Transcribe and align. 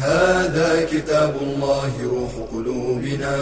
هذا 0.00 0.86
كتاب 0.86 1.34
الله 1.42 1.92
روح 2.04 2.32
قلوبنا. 2.52 3.36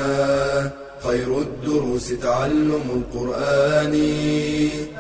خير 1.01 1.39
الدروس 1.39 2.09
تعلم 2.21 2.87
القرآن. 2.99 3.95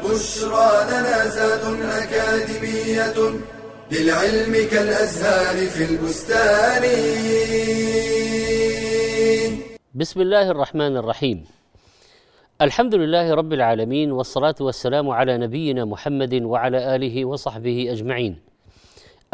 بشرى 0.04 0.72
لنا 0.90 1.28
زاد 1.28 1.64
أكاديمية 1.82 3.18
للعلم 3.92 4.68
كالأزهار 4.70 5.66
في 5.66 5.84
البستان. 5.84 6.84
بسم 9.94 10.20
الله 10.20 10.50
الرحمن 10.50 10.96
الرحيم. 10.96 11.44
الحمد 12.62 12.94
لله 12.94 13.34
رب 13.34 13.52
العالمين 13.52 14.12
والصلاة 14.12 14.54
والسلام 14.60 15.10
على 15.10 15.38
نبينا 15.38 15.84
محمد 15.84 16.34
وعلى 16.34 16.96
آله 16.96 17.24
وصحبه 17.24 17.86
أجمعين. 17.90 18.47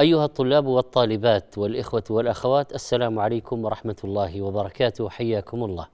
أيها 0.01 0.25
الطلاب 0.25 0.67
والطالبات 0.67 1.59
والإخوة 1.59 2.05
والأخوات 2.11 2.75
السلام 2.75 3.19
عليكم 3.19 3.65
ورحمة 3.65 3.97
الله 4.05 4.43
وبركاته. 4.43 5.09
حياكم 5.09 5.65
الله. 5.65 5.89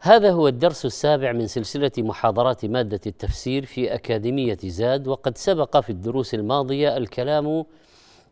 هذا 0.00 0.30
هو 0.32 0.48
الدرس 0.48 0.84
السابع 0.84 1.32
من 1.32 1.46
سلسلة 1.46 1.90
محاضرات 1.98 2.64
مادة 2.64 3.00
التفسير 3.06 3.66
في 3.66 3.94
أكاديمية 3.94 4.58
زاد 4.64 5.08
وقد 5.08 5.38
سبق 5.38 5.80
في 5.80 5.90
الدروس 5.90 6.34
الماضية 6.34 6.96
الكلام 6.96 7.64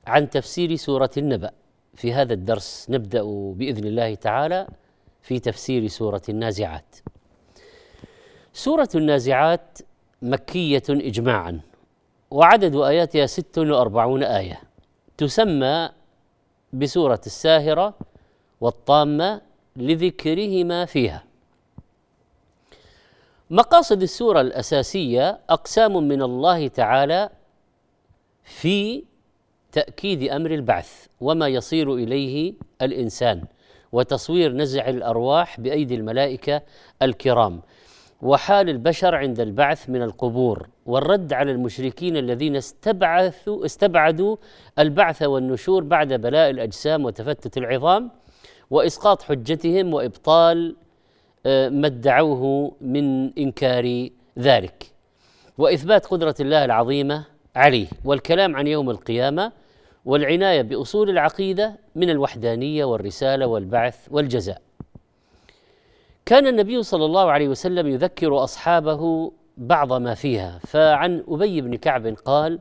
عن 0.07 0.31
تفسير 0.31 0.77
سورة 0.77 1.11
النبأ. 1.17 1.51
في 1.95 2.13
هذا 2.13 2.33
الدرس 2.33 2.87
نبدأ 2.91 3.23
بإذن 3.53 3.85
الله 3.85 4.15
تعالى 4.15 4.67
في 5.23 5.39
تفسير 5.39 5.87
سورة 5.87 6.23
النازعات. 6.29 6.97
سورة 8.53 8.89
النازعات 8.95 9.79
مكية 10.23 10.83
إجماعا. 10.91 11.61
وعدد 12.31 12.77
آياتها 12.77 13.27
ست 13.27 13.59
وأربعون 13.59 14.23
آية. 14.23 14.61
تسمى 15.17 15.91
بسورة 16.73 17.21
الساهرة 17.27 17.95
والطامة 18.61 19.41
لذكرهما 19.77 20.85
فيها. 20.85 21.25
مقاصد 23.51 24.03
السورة 24.03 24.41
الأساسية 24.41 25.41
أقسام 25.51 26.09
من 26.09 26.23
الله 26.23 26.69
تعالى 26.69 27.31
في 28.43 29.05
تأكيد 29.73 30.23
أمر 30.23 30.51
البعث 30.51 31.07
وما 31.21 31.49
يصير 31.49 31.95
إليه 31.95 32.55
الإنسان 32.83 33.45
وتصوير 33.93 34.53
نزع 34.53 34.89
الأرواح 34.89 35.61
بأيدي 35.61 35.95
الملائكة 35.95 36.63
الكرام 37.03 37.61
وحال 38.23 38.69
البشر 38.69 39.15
عند 39.15 39.41
البعث 39.41 39.91
من 39.91 40.03
القبور. 40.03 40.69
والرد 40.89 41.33
على 41.33 41.53
المشركين 41.53 42.17
الذين 42.17 42.57
استبعثوا 42.57 43.65
استبعدوا 43.65 44.37
البعث 44.79 45.23
والنشور 45.23 45.85
بعد 45.85 46.13
بلاء 46.13 46.51
الأجسام 46.51 47.05
وتفتت 47.05 47.59
العظام 47.59 48.11
وإسقاط 48.71 49.23
حجتهم 49.23 49.95
وإبطال 49.95 50.77
آه، 51.47 51.69
ما 51.69 51.87
ادعوه 51.87 52.73
من 52.81 53.39
إنكار 53.39 54.09
ذلك. 54.39 54.93
وإثبات 55.59 56.07
قدرة 56.07 56.35
الله 56.41 56.65
العظيمة 56.65 57.25
عليه 57.57 57.87
والكلام 58.05 58.57
عن 58.57 58.67
يوم 58.67 58.91
القيامة 58.91 59.53
والعناية 60.05 60.63
بأصول 60.63 61.11
العقيدة 61.11 61.77
من 61.95 62.11
الوحدانية 62.11 62.85
والرسالة 62.85 63.47
والبعث 63.47 64.09
والجزاء. 64.11 64.63
كان 66.27 66.47
النبي 66.47 66.83
صلى 66.83 67.05
الله 67.05 67.31
عليه 67.31 67.49
وسلم 67.49 67.87
يذكر 67.87 68.45
أصحابه 68.45 69.33
بعض 69.59 69.93
ما 69.93 70.15
فيها. 70.15 70.59
فعن 70.59 71.25
أبي 71.29 71.61
بن 71.61 71.77
كعب 71.77 72.07
قال 72.07 72.59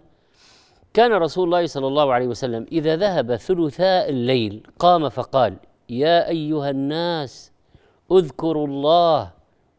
كان 0.94 1.14
رسول 1.14 1.46
الله 1.46 1.66
صلى 1.66 1.88
الله 1.88 2.14
عليه 2.14 2.28
وسلم 2.28 2.66
إذا 2.72 2.96
ذهب 2.96 3.36
ثلثاء 3.36 4.10
الليل 4.10 4.68
قام 4.80 5.10
فقال 5.10 5.58
يا 5.90 6.30
أيها 6.30 6.70
الناس 6.70 7.52
اذكروا 8.12 8.68
الله 8.68 9.32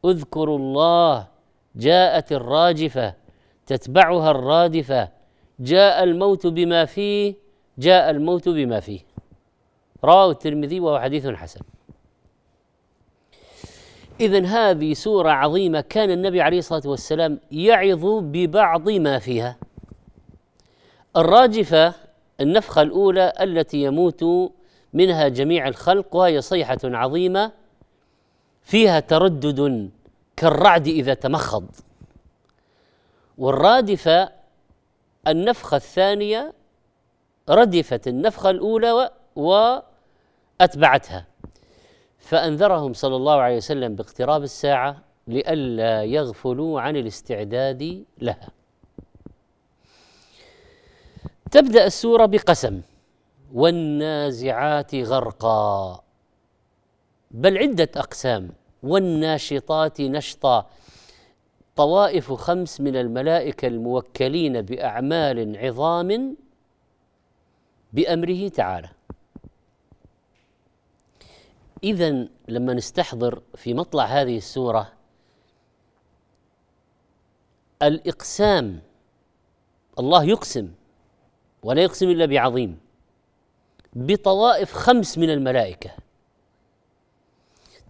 اذكروا 0.05 0.59
الله 0.59 1.27
جاءت 1.77 2.33
الراجفة 2.33 3.15
تتبعها 3.67 4.31
الرادفة 4.31 5.09
جاء 5.61 6.05
الموت 6.05 6.47
بما 6.47 6.85
فيه 6.85 7.35
جاء 7.79 8.11
الموت 8.11 8.49
بما 8.49 8.81
فيه. 8.81 9.01
رواه 10.05 10.31
الترمذي 10.31 10.81
وهو 10.81 11.01
حديث 11.01 11.27
حسن. 11.27 11.61
إذا 14.21 14.47
هذه 14.47 14.95
سورة 14.95 15.31
عظيمة 15.31 15.81
كان 15.81 16.11
النبي 16.11 16.41
عليه 16.41 16.59
الصلاة 16.59 16.83
والسلام 16.87 17.39
يعظ 17.51 18.05
ببعض 18.05 18.89
ما 18.89 19.19
فيها. 19.19 19.57
الراجفة 21.17 21.95
النفخة 22.41 22.83
الأولى 22.83 23.33
التي 23.41 23.83
يموت 23.83 24.25
منها 24.93 25.29
جميع 25.29 25.69
الخلق 25.69 26.17
وهي 26.17 26.41
صيحة 26.41 26.79
عظيمة 26.85 27.53
فيها 28.63 29.01
تردد 29.01 29.91
كالرعد 30.37 30.89
إذا 30.89 31.15
تمخض. 31.15 31.67
والرادفة 33.39 34.33
النفخة 35.29 35.77
الثانية 35.77 36.53
ردفت 37.49 38.09
النفخة 38.09 38.51
الأولى 38.51 39.11
وأتبعتها. 39.37 41.27
فأنذرهم 42.29 42.93
صلى 42.93 43.17
الله 43.17 43.37
عليه 43.41 43.57
وسلم 43.57 43.95
باقتراب 43.95 44.43
الساعة 44.43 45.03
لئلا 45.27 46.05
يغفلوا 46.05 46.81
عن 46.81 46.97
الاستعداد 46.97 48.05
لها. 48.19 48.49
تبدأ 51.51 51.87
السورة 51.87 52.27
بقسم 52.27 52.81
والنازعات 53.53 54.95
غرقا. 54.95 56.01
بل 57.31 57.59
عدة 57.59 57.89
أقسام 57.97 58.51
والناشطات 58.83 60.01
نشطا. 60.01 60.67
طوائف 61.77 62.33
خمس 62.33 62.81
من 62.81 62.97
الملائكة 62.97 63.69
الموكلين 63.69 64.63
بأعمال 64.63 65.59
عظام 65.59 66.37
بأمره 67.93 68.49
تعالى. 68.49 68.89
إذا 71.85 72.29
لما 72.49 72.75
نستحضر 72.75 73.43
في 73.55 73.75
مطلع 73.75 74.05
هذه 74.05 74.37
السورة 74.37 74.93
الإقسام 77.83 78.81
الله 79.99 80.25
يقسم 80.25 80.73
ولا 81.63 81.83
يقسم 81.83 82.09
إلا 82.09 82.27
بعظيم 82.27 82.79
بطوائف 83.93 84.73
خمس 84.73 85.19
من 85.19 85.31
الملائكة. 85.31 85.91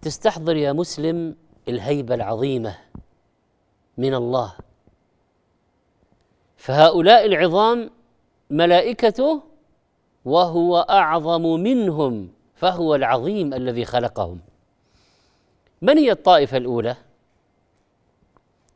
تستحضر 0.01 0.55
يا 0.55 0.73
مسلم 0.73 1.35
الهيبة 1.67 2.15
العظيمة 2.15 2.77
من 3.97 4.13
الله. 4.13 4.55
فهؤلاء 6.57 7.25
العظام 7.25 7.89
ملائكته 8.49 9.41
وهو 10.25 10.77
أعظم 10.77 11.41
منهم. 11.41 12.29
فهو 12.59 12.95
العظيم 12.95 13.53
الذي 13.53 13.85
خلقهم. 13.85 14.39
من 15.81 15.97
هي 15.97 16.11
الطائفة 16.11 16.57
الأولى؟ 16.57 16.95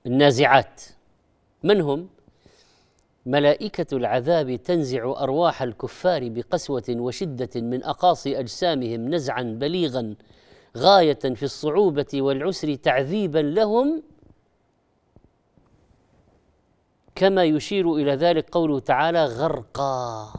النازعات. 0.05 0.81
من 1.63 1.81
هم؟ 1.81 2.09
ملائكة 3.25 3.97
العذاب 3.97 4.55
تنزع 4.55 5.03
أرواح 5.03 5.61
الكفار 5.61 6.29
بقسوة 6.29 6.83
وشدة 6.89 7.61
من 7.61 7.83
أقاصي 7.83 8.39
أجسامهم 8.39 9.09
نزعا 9.09 9.43
بليغا 9.43 10.15
غاية 10.77 11.13
في 11.13 11.43
الصعوبة 11.43 12.07
والعسر 12.13 12.75
تعذيبا 12.75 13.39
لهم. 13.39 14.03
كما 17.15 17.43
يشير 17.43 17.95
إلى 17.95 18.11
ذلك 18.15 18.49
قوله 18.49 18.79
تعالى 18.79 19.25
غرقا. 19.25 20.33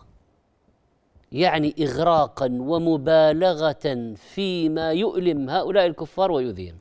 يعني 1.35 1.75
اغراقا 1.81 2.47
ومبالغة 2.47 4.15
فيما 4.17 4.93
يؤلم 4.93 5.51
هؤلاء 5.51 5.87
الكفار 5.87 6.33
ويؤذيهم 6.33 6.79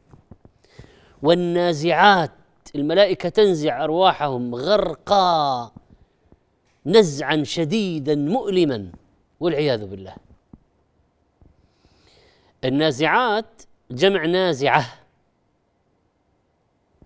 والنازعات 1.24 2.32
الملائكة 2.76 3.30
تنزع 3.30 3.84
أرواحهم 3.84 4.56
غرقا 4.56 5.72
نزعا 6.86 7.44
شديدا 7.44 8.16
مؤلما 8.16 8.92
والعياذ 9.40 9.86
بالله. 9.86 10.16
النازعات 12.64 13.62
جمع 13.92 14.26
نازعة 14.26 14.86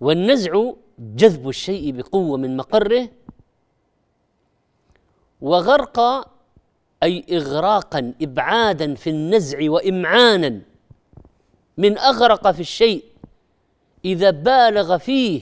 والنزع 0.02 0.72
جذب 1.00 1.50
الشيء 1.50 1.92
بقوة 1.92 2.38
من 2.38 2.58
مقره 2.58 3.10
وغرق 5.42 6.00
أي 7.04 7.26
اغراقا 7.32 8.14
ابعادا 8.22 8.96
في 8.96 9.10
النزع 9.10 9.58
وامعانا. 9.62 10.62
من 11.78 11.98
أغرق 11.98 12.52
في 12.52 12.60
الشيء 12.60 13.04
إذا 14.06 14.30
بالغ 14.30 14.98
فيه 14.98 15.42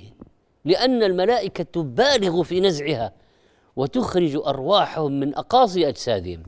لأن 0.66 1.04
الملائكة 1.04 1.64
تبالغ 1.64 2.44
في 2.44 2.60
نزعها 2.60 3.12
وتخرج 3.76 4.36
أرواحهم 4.36 5.20
من 5.20 5.36
أقاصي 5.36 5.88
أجسادهم. 5.88 6.44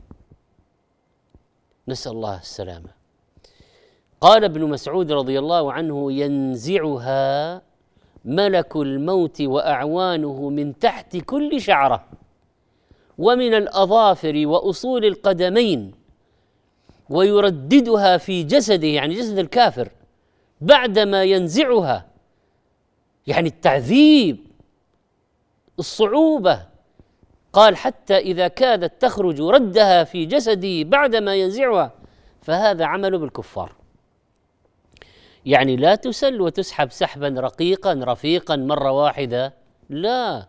نسأل 1.88 2.12
الله 2.12 2.38
السلامة. 2.38 2.88
قال 4.20 4.44
ابن 4.44 4.64
مسعود 4.64 5.12
رضي 5.12 5.38
الله 5.38 5.72
عنه 5.72 6.12
ينزعها 6.12 7.62
ملك 8.24 8.76
الموت 8.76 9.40
وأعوانه 9.40 10.48
من 10.48 10.78
تحت 10.78 11.16
كل 11.16 11.60
شعرة. 11.60 12.04
ومن 13.18 13.54
الأظافر 13.54 14.42
وأصول 14.46 15.04
القدمين 15.04 15.92
ويرددها 17.10 18.16
في 18.16 18.42
جسده 18.42 18.86
يعني 18.86 19.14
جسد 19.14 19.38
الكافر 19.38 19.88
بعدما 20.60 21.24
ينزعها 21.24 22.06
يعني 23.26 23.48
التعذيب 23.48 24.38
الصعوبة. 25.78 26.66
قال 27.52 27.76
حتى 27.76 28.18
إذا 28.18 28.48
كادت 28.48 29.02
تخرج 29.02 29.40
ردها 29.40 30.04
في 30.04 30.24
جسده 30.24 30.82
بعدما 30.82 31.34
ينزعها 31.34 31.92
فهذا 32.42 32.84
عمل 32.84 33.18
بالكفار. 33.18 33.72
يعني 35.46 35.76
لا 35.76 35.94
تسل 35.94 36.40
وتسحب 36.40 36.90
سحبا 36.92 37.28
رقيقا 37.28 38.00
رفيقا 38.04 38.56
مرة 38.56 38.90
واحدة 38.90 39.54
لا. 39.88 40.46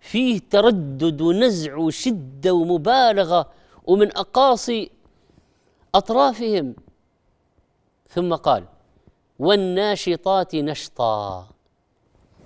فيه 0.00 0.40
تردد 0.50 1.20
ونزع 1.20 1.76
وشده 1.76 2.52
ومبالغة 2.52 3.50
ومن 3.84 4.16
اقاصي 4.16 4.90
أطرافهم. 5.94 6.74
ثم 8.08 8.34
قال 8.34 8.64
والناشطات 9.38 10.54
نشطا. 10.54 11.48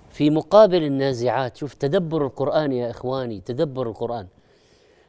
في 0.09 0.29
مقابل 0.29 0.83
النازعات 0.83 1.57
شوف 1.57 1.73
تدبر 1.73 2.25
القرآن 2.25 2.71
يا 2.71 2.89
إخواني 2.89 3.41
تدبر 3.41 3.89
القرآن. 3.89 4.27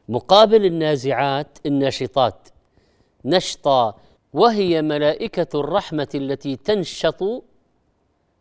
مقابل 0.08 0.64
النازعات 0.64 1.58
الناشطات 1.66 2.48
نشطا 3.24 3.94
وهي 4.32 4.82
ملائكة 4.82 5.60
الرحمة 5.60 6.08
التي 6.14 6.56
تنشط 6.56 7.44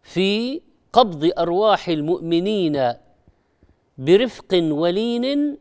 في 0.03 0.61
قبض 0.93 1.31
أرواح 1.37 1.89
المؤمنين 1.89 2.93
برفق 3.97 4.53
ولين 4.53 5.57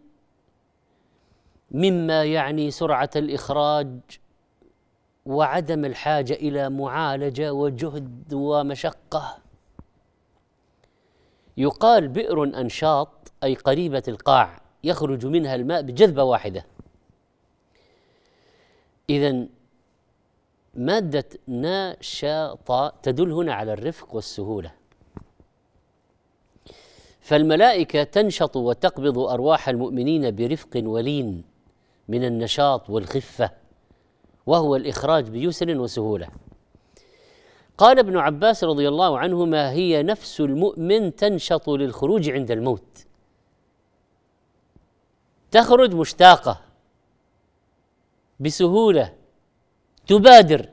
مما 1.71 2.25
يعني 2.25 2.71
سرعة 2.71 3.11
الإخراج 3.17 3.89
وعدم 5.27 5.85
الحاجة 5.85 6.33
إلى 6.33 6.71
معالجة 6.71 7.53
وجهد 7.53 8.33
ومشقة. 8.33 9.39
يقال 11.57 12.09
بئر 12.09 12.43
أنشاط 12.43 13.33
أي 13.45 13.55
قريبة 13.55 14.03
القاع 14.09 14.61
يخرج 14.85 15.27
منها 15.27 15.55
الماء 15.55 15.83
بجذبة 15.83 16.23
واحدة. 16.23 16.67
إذا 19.11 19.47
مادة 20.75 21.29
نشاط 21.49 22.95
تدل 23.03 23.33
هنا 23.33 23.55
على 23.55 23.73
الرفق 23.73 24.15
والسهولة. 24.15 24.73
فالملائكة 27.25 28.03
تنشط 28.03 28.57
وتقبض 28.57 29.19
أرواح 29.19 29.69
المؤمنين 29.69 30.37
برفق 30.37 30.71
ولين 30.77 31.45
من 32.09 32.25
النشاط 32.25 32.91
والخفة 32.91 33.51
وهو 34.47 34.77
الإخراج 34.77 35.29
بيسر 35.29 35.79
وسهولة. 35.79 36.29
قال 37.79 37.99
ابن 37.99 38.17
عباس 38.17 38.65
رضي 38.65 38.89
الله 38.89 39.19
عنهما 39.19 39.71
هي 39.71 40.03
نفس 40.03 40.41
المؤمن 40.41 41.17
تنشط 41.17 41.71
للخروج 41.71 42.31
عند 42.31 42.51
الموت. 42.51 43.07
تخرج 45.51 45.95
مشتاقة 45.95 46.61
بسهولة 48.41 49.15
تبادر. 50.07 50.69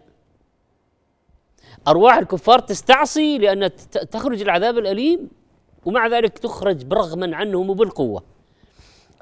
أرواح 1.87 2.17
الكفار 2.17 2.59
تستعصي 2.59 3.37
لأن 3.37 3.75
تخرج 4.11 4.41
العذاب 4.41 4.77
الأليم 4.77 5.40
ومع 5.85 6.07
ذلك 6.07 6.37
تخرج 6.37 6.85
برغما 6.85 7.35
عنهم 7.35 7.69
وبالقوة. 7.69 8.23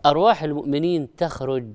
أرواح 0.06 0.44
المؤمنين 0.44 1.15
تخرج 1.15 1.65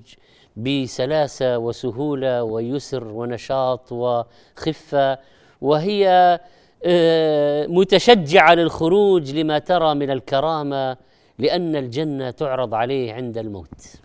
بسلاسة 0.57 1.59
وسهولة 1.59 2.43
ويسر 2.43 3.09
ونشاط 3.09 3.93
وخفة 3.93 5.19
وهي 5.61 6.41
آه، 6.87 7.67
متشجعة 7.67 8.55
للخروج 8.55 9.35
لما 9.35 9.59
ترى 9.59 9.95
من 9.95 10.11
الكرامة 10.11 10.97
لأن 11.39 11.77
الجنة 11.77 12.31
تعرض 12.31 12.75
عليه 12.75 13.13
عند 13.13 13.39
الموت. 13.39 13.97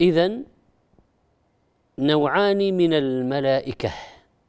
اذا 0.00 0.38
نوعان 1.98 2.76
من 2.76 2.92
الملائكة. 2.92 3.92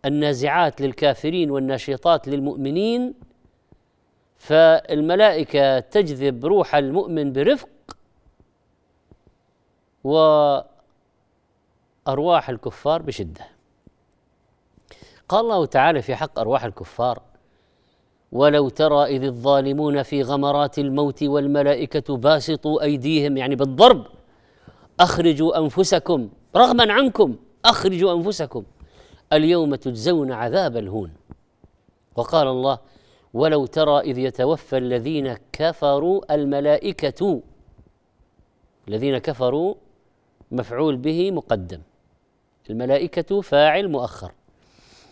النازعات 0.06 0.81
للكافرين 0.81 1.51
والناشطات 1.51 2.28
للمؤمنين 2.28 3.13
فالملائكة 4.38 5.80
تجذب 5.80 6.46
روح 6.46 6.75
المؤمن 6.75 7.34
برفق 7.34 7.69
وأرواح 10.04 10.69
الكفار 12.50 13.01
بشدة. 13.01 13.46
قال 15.30 15.46
الله 15.46 15.66
تعالى 15.66 16.01
في 16.01 16.16
حق 16.16 16.40
أرواح 16.40 16.63
الكفار 16.63 17.22
ولو 18.31 18.69
ترى 18.69 19.06
إذ 19.06 19.24
الظالمون 19.24 20.04
في 20.04 20.22
غمرات 20.22 20.80
الموت 20.80 21.24
والملائكة 21.24 22.18
باسطوا 22.18 22.81
أيديهم 22.81 23.38
يعني 23.38 23.56
بالضرب 23.56 24.06
أخرجوا 25.00 25.58
أنفسكم 25.58 26.29
رغما 26.56 26.94
عنكم 26.94 27.36
أخرجوا 27.65 28.13
أنفسكم 28.13 28.63
اليوم 29.33 29.75
تجزون 29.75 30.31
عذاب 30.31 30.77
الهون. 30.77 31.12
وقال 32.15 32.48
الله 32.48 32.79
ولو 33.33 33.65
ترى 33.65 34.00
إذ 34.00 34.17
يتوفى 34.17 34.77
الذين 34.77 35.38
كفروا 35.53 36.36
الملائكه 36.36 37.41
الذين 38.88 39.17
كفروا 39.17 39.75
مفعول 40.51 40.98
به 40.98 41.31
مقدم. 41.31 41.81
الملائكة 42.69 43.41
فاعل 43.41 43.88
مؤخر. 43.88 44.31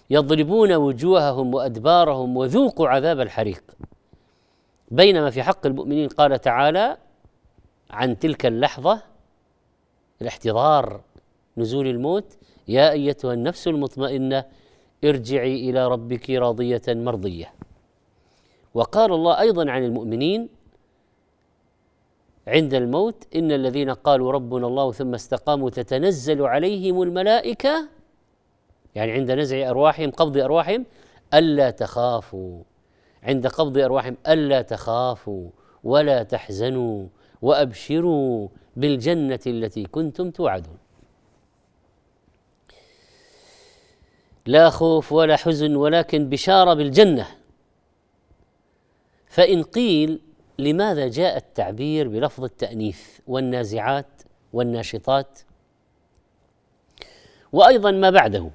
يضربون 0.10 0.74
وجوههم 0.74 1.56
وأدبارهم 1.56 2.38
وذوقوا 2.38 2.88
عذاب 2.88 3.20
الحريق. 3.20 3.64
بينما 4.92 5.30
في 5.30 5.44
حق 5.44 5.66
المؤمنين 5.66 6.08
قال 6.08 6.42
تعالى 6.42 6.98
عن 7.90 8.20
تلك 8.20 8.46
اللحظة 8.46 9.02
الاحتضار 10.22 11.02
نزول 11.58 11.88
الموت 11.88 12.38
يا 12.68 12.92
أيتها 12.92 13.34
النفس 13.34 13.68
المطمئنة 13.68 14.46
ارجعي 15.04 15.70
إلى 15.70 15.88
ربك 15.88 16.30
راضية 16.30 16.82
مرضية. 16.88 17.54
وقال 18.74 19.14
الله 19.14 19.40
أيضا 19.40 19.72
عن 19.72 19.84
المؤمنين 19.84 20.50
عند 22.48 22.74
الموت 22.74 23.36
إن 23.36 23.52
الذين 23.52 23.90
قالوا 23.90 24.32
ربنا 24.32 24.68
الله 24.68 24.92
ثم 24.92 25.14
استقاموا 25.14 25.70
تتنزل 25.70 26.42
عليهم 26.42 27.02
الملائكة 27.02 27.88
يعني 28.96 29.12
عند 29.12 29.32
نزع 29.32 29.70
أرواحهم 29.70 30.12
قبض 30.12 30.38
أرواحهم 30.38 30.86
ألا 31.34 31.70
تخافوا. 31.70 32.64
عند 33.24 33.48
قبض 33.48 33.78
أرواحهم 33.78 34.18
ألا 34.28 34.62
تخافوا 34.62 35.50
ولا 35.84 36.24
تحزنوا 36.24 37.08
وأبشروا 37.42 38.48
بالجنة 38.76 39.40
التي 39.48 39.84
كنتم 39.84 40.32
توعدون. 40.32 40.78
لا 44.48 44.70
خوف 44.70 45.12
ولا 45.12 45.36
حزن 45.36 45.76
ولكن 45.76 46.30
بشارة 46.30 46.74
بالجنة. 46.74 47.28
فإن 49.28 49.64
قيل 49.64 50.22
لماذا 50.60 51.08
جاء 51.08 51.38
التعبير 51.38 52.08
بلفظ 52.08 52.44
التأنيث 52.44 53.20
والنازعات 53.28 54.22
والناشطات؟ 54.54 55.40
وأيضا 57.52 57.92
ما 57.92 58.10
بعده. 58.10 58.50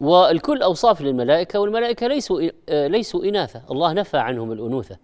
والكل 0.00 0.62
أوصاف 0.62 1.00
للملائكة 1.00 1.60
والملائكة 1.60 2.06
ليسوا 2.06 2.40
ليسوا 2.68 3.24
إناثة. 3.24 3.62
الله 3.70 3.92
نفى 3.92 4.18
عنهم 4.18 4.52
الأنوثة. 4.52 4.98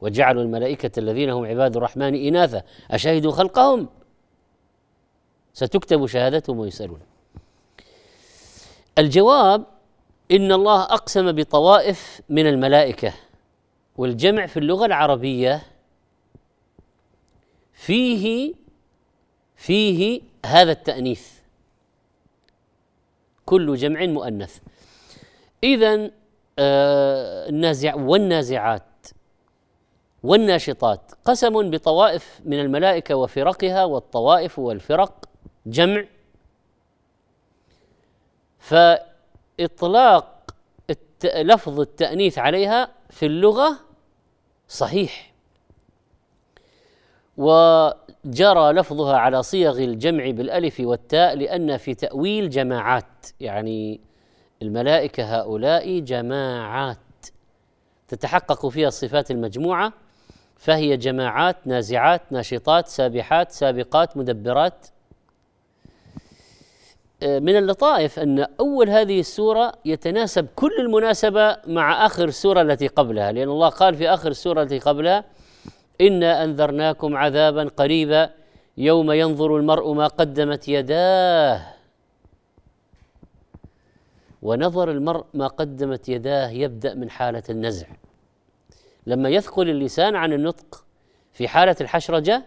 وجعلوا 0.00 0.42
الملائكة 0.42 0.98
الذين 0.98 1.30
هم 1.30 1.46
عباد 1.46 1.76
الرحمن 1.76 2.14
إناثا 2.14 2.62
أشهدوا 2.90 3.32
خلقهم؟ 3.32 3.88
ستكتب 5.52 6.06
شهادتهم 6.06 6.58
ويسألون 6.58 7.00
الجواب 8.98 9.64
إن 10.30 10.52
الله 10.52 10.82
أقسم 10.82 11.32
بطوائف 11.32 12.20
من 12.28 12.46
الملائكة 12.46 13.12
والجمع 13.96 14.46
في 14.46 14.56
اللغة 14.56 14.86
العربية 14.86 15.62
فيه 17.72 18.54
فيه 19.56 20.20
هذا 20.46 20.72
التأنيث. 20.72 21.32
كل 23.46 23.74
جمع 23.74 24.06
مؤنث. 24.06 24.58
إذا 25.64 26.10
آه 26.58 27.48
النازع 27.48 27.94
والنازعات 27.94 28.82
والناشطات 30.22 31.12
قسم 31.24 31.70
بطوائف 31.70 32.40
من 32.44 32.60
الملائكة 32.60 33.14
وفرقها 33.14 33.84
والطوائف 33.84 34.58
والفرق 34.58 35.28
جمع 35.66 36.04
فإطلاق 38.64 40.54
لفظ 41.24 41.80
التأنيث 41.80 42.38
عليها 42.38 42.88
في 43.10 43.26
اللغة 43.26 43.78
صحيح. 44.68 45.32
وجرى 47.36 48.72
لفظها 48.72 49.16
على 49.16 49.42
صيغ 49.42 49.78
الجمع 49.78 50.30
بالألف 50.30 50.80
والتاء 50.80 51.36
لأن 51.36 51.76
في 51.76 51.94
تأويل 51.94 52.50
جماعات 52.50 53.26
يعني 53.40 54.00
الملائكة 54.62 55.38
هؤلاء 55.38 55.98
جماعات 55.98 56.98
تتحقق 58.08 58.68
فيها 58.68 58.88
الصفات 58.88 59.30
المجموعة 59.30 59.92
فهي 60.56 60.96
جماعات 60.96 61.56
نازعات 61.66 62.22
ناشطات 62.30 62.88
سابحات 62.88 63.52
سابقات 63.52 64.16
مدبرات 64.16 64.86
من 67.22 67.56
اللطائف 67.56 68.18
أن 68.18 68.46
أول 68.60 68.90
هذه 68.90 69.20
السورة 69.20 69.72
يتناسب 69.84 70.46
كل 70.56 70.72
المناسبة 70.78 71.56
مع 71.66 72.06
آخر 72.06 72.24
السوره 72.24 72.62
التي 72.62 72.86
قبلها 72.86 73.32
لأن 73.32 73.48
الله 73.48 73.68
قال 73.68 73.94
في 73.94 74.08
آخر 74.08 74.30
السوره 74.30 74.62
التي 74.62 74.78
قبلها 74.78 75.24
إنا 76.00 76.44
أنذرناكم 76.44 77.16
عذابا 77.16 77.70
قريبا 77.76 78.30
يوم 78.76 79.12
ينظر 79.12 79.56
المرء 79.56 79.92
ما 79.92 80.06
قدمت 80.06 80.68
يداه. 80.68 81.66
ونظر 84.42 84.90
المرء 84.90 85.24
ما 85.34 85.46
قدمت 85.46 86.08
يداه 86.08 86.48
يبدأ 86.48 86.94
من 86.94 87.10
حالة 87.10 87.42
النزع. 87.50 87.86
لما 89.06 89.28
يثقل 89.28 89.70
اللسان 89.70 90.16
عن 90.16 90.32
النطق 90.32 90.84
في 91.32 91.48
حالة 91.48 91.76
الحشرجة 91.80 92.42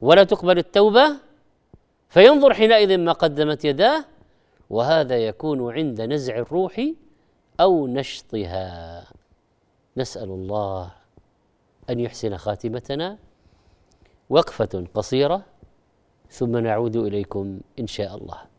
ولا 0.00 0.24
تقبل 0.24 0.58
التوبة 0.58 1.16
فينظر 2.12 2.54
حينئذ 2.54 2.98
ما 2.98 3.12
قدمت 3.12 3.64
يداه 3.64 4.04
وهذا 4.70 5.16
يكون 5.16 5.72
عند 5.72 6.00
نزع 6.00 6.38
الروح 6.38 6.80
أو 7.60 7.86
نشطها. 7.86 9.04
نسأل 9.96 10.28
الله 10.28 10.90
أن 11.90 12.00
يحسن 12.00 12.36
خاتمتنا. 12.36 13.18
وقفة 14.30 14.86
قصيرة 14.94 15.42
ثم 16.30 16.56
نعود 16.56 16.96
إليكم 16.96 17.60
إن 17.78 17.86
شاء 17.86 18.16
الله. 18.16 18.51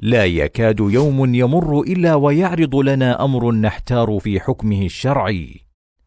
لا 0.00 0.24
يكاد 0.24 0.80
يوم 0.80 1.34
يمر 1.34 1.80
إلا 1.80 2.14
ويعرض 2.14 2.76
لنا 2.76 3.24
أمر 3.24 3.52
نحتار 3.52 4.18
في 4.20 4.40
حكمه 4.40 4.84
الشرعي. 4.84 5.60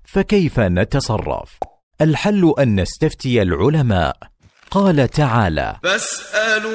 فكيف 0.03 0.59
نتصرف؟ 0.59 1.57
الحل 2.01 2.53
أن 2.59 2.79
نستفتي 2.79 3.41
العلماء. 3.41 4.17
قال 4.71 5.07
تعالى 5.07 5.75
فاسألوا 5.83 6.71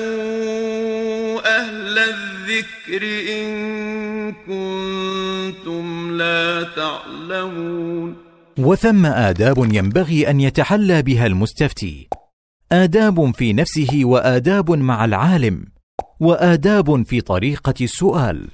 أهل 1.58 1.98
الذكر 1.98 3.02
إن 3.32 4.32
كنتم 4.32 6.16
لا 6.16 6.62
تعلمون. 6.76 8.16
وثم 8.58 9.06
آداب 9.06 9.74
ينبغي 9.74 10.30
أن 10.30 10.40
يتحلى 10.40 11.02
بها 11.02 11.26
المستفتي. 11.26 12.08
آداب 12.72 13.34
في 13.34 13.52
نفسه 13.52 14.00
وآداب 14.04 14.70
مع 14.70 15.04
العالم. 15.04 15.75
وآداب 16.20 17.02
في 17.06 17.20
طريقة 17.20 17.74
السؤال. 17.80 18.48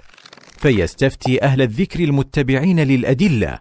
فيستفتي 0.59 1.43
أهل 1.43 1.63
الذكر 1.63 2.05
المتبعين 2.05 2.81
للأدلة 2.81 3.59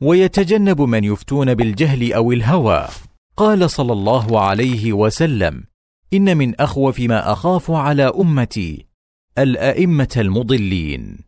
ويتجنب 0.00 0.80
من 0.80 1.04
يفتون 1.04 1.54
بالجهل 1.54 2.12
أو 2.12 2.32
الهوى. 2.32 2.88
قال 3.36 3.70
صلى 3.70 3.92
الله 3.92 4.40
عليه 4.40 4.92
وسلم 4.92 5.64
إن 6.12 6.36
من 6.36 6.60
أخوف 6.60 7.00
ما 7.00 7.32
أخاف 7.32 7.70
على 7.70 8.02
أمتي 8.02 8.86
الأئمة 9.38 10.08
المضلين. 10.16 11.18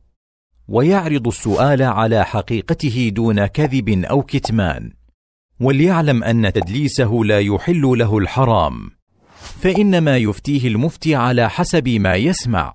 ويعرض 0.68 1.26
السؤال 1.26 1.82
على 1.82 2.24
حقيقته 2.24 3.08
دون 3.14 3.46
كذب 3.46 4.04
أو 4.04 4.22
كتمان 4.22 4.92
وليعلم 5.60 6.24
أن 6.24 6.52
تدليسه 6.52 7.20
لا 7.24 7.40
يحل 7.40 7.82
له 7.82 8.18
الحرام. 8.18 8.95
فانما 9.60 10.16
يفتيه 10.16 10.68
المفتي 10.68 11.14
على 11.14 11.50
حسب 11.50 11.88
ما 11.88 12.14
يسمع 12.14 12.74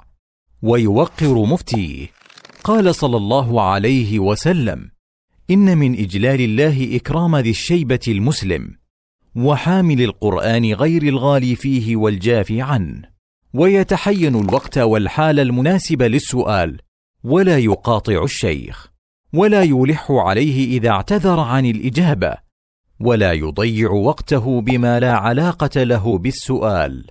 ويوقر 0.62 1.46
مفتيه. 1.46 2.08
قال 2.64 2.96
صلى 2.96 3.18
الله 3.18 3.62
عليه 3.62 4.20
وسلم 4.20 4.92
إن 5.50 5.78
من 5.78 5.94
إجلال 5.94 6.42
الله 6.42 6.96
إكرام 6.96 7.38
ذي 7.38 7.50
الشيبة 7.50 8.00
المسلم 8.08 8.76
وحامل 9.36 10.02
القرآن 10.02 10.74
غير 10.74 11.04
الغالي 11.04 11.56
فيه 11.56 11.96
والجافي 11.96 12.62
عنه. 12.62 13.02
ويتحين 13.54 14.36
الوقت 14.36 14.78
والحال 14.78 15.40
المناسب 15.40 16.02
للسؤال 16.02 16.78
ولا 17.24 17.58
يقاطع 17.58 18.24
الشيخ 18.24 18.92
ولا 19.34 19.64
يلح 19.64 20.12
عليه 20.12 20.78
إذا 20.78 20.90
اعتذر 20.90 21.40
عن 21.40 21.66
الإجابة. 21.66 22.51
ولا 23.06 23.34
يضيع 23.34 23.92
وقته 23.92 24.62
بما 24.62 25.00
لا 25.00 25.14
علاقة 25.14 25.84
له 25.84 26.18
بالسؤال. 26.18 27.06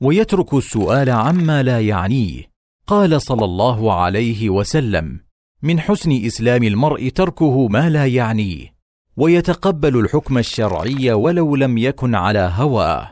ويترك 0.00 0.54
السؤال 0.54 1.10
عما 1.10 1.62
لا 1.62 1.80
يعنيه. 1.80 2.42
قال 2.86 3.22
صلى 3.22 3.44
الله 3.44 3.92
عليه 3.92 4.50
وسلم 4.50 5.20
من 5.62 5.80
حسن 5.80 6.12
إسلام 6.26 6.62
المرء 6.62 7.08
تركه 7.08 7.68
ما 7.68 7.90
لا 7.90 8.06
يعنيه. 8.06 8.74
ويتقبل 9.16 10.00
الحكم 10.00 10.38
الشرعي 10.38 11.12
ولو 11.12 11.56
لم 11.56 11.78
يكن 11.78 12.14
على 12.14 12.52
هواه. 12.54 13.10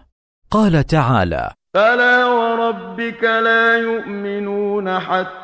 قال 0.51 0.87
تعالى 0.87 1.53
فلا 1.75 2.27
وربك 2.27 3.23
لا 3.23 3.77
يؤمنون 3.79 4.99
حتى 4.99 5.44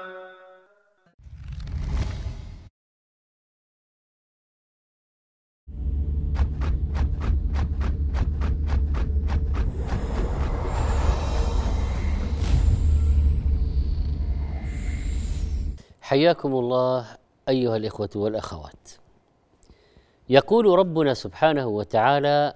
حياكم 16.11 16.53
الله 16.53 17.05
أيها 17.49 17.77
الإخوة 17.77 18.09
والأخوات. 18.15 18.89
يقول 20.29 20.65
ربنا 20.65 21.13
سبحانه 21.13 21.67
وتعالى 21.67 22.53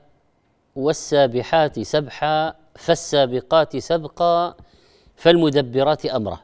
والسابحات 0.76 1.80
سبحا 1.80 2.54
فالسابقات 2.76 3.78
سبقا 3.78 4.56
فالمدبرات 5.16 6.06
أمرا. 6.06 6.40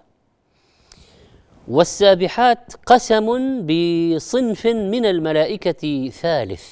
والسابحات 1.67 2.73
قسم 2.85 3.27
بصنف 3.67 4.67
من 4.67 5.05
الملائكة 5.05 6.09
ثالث. 6.09 6.65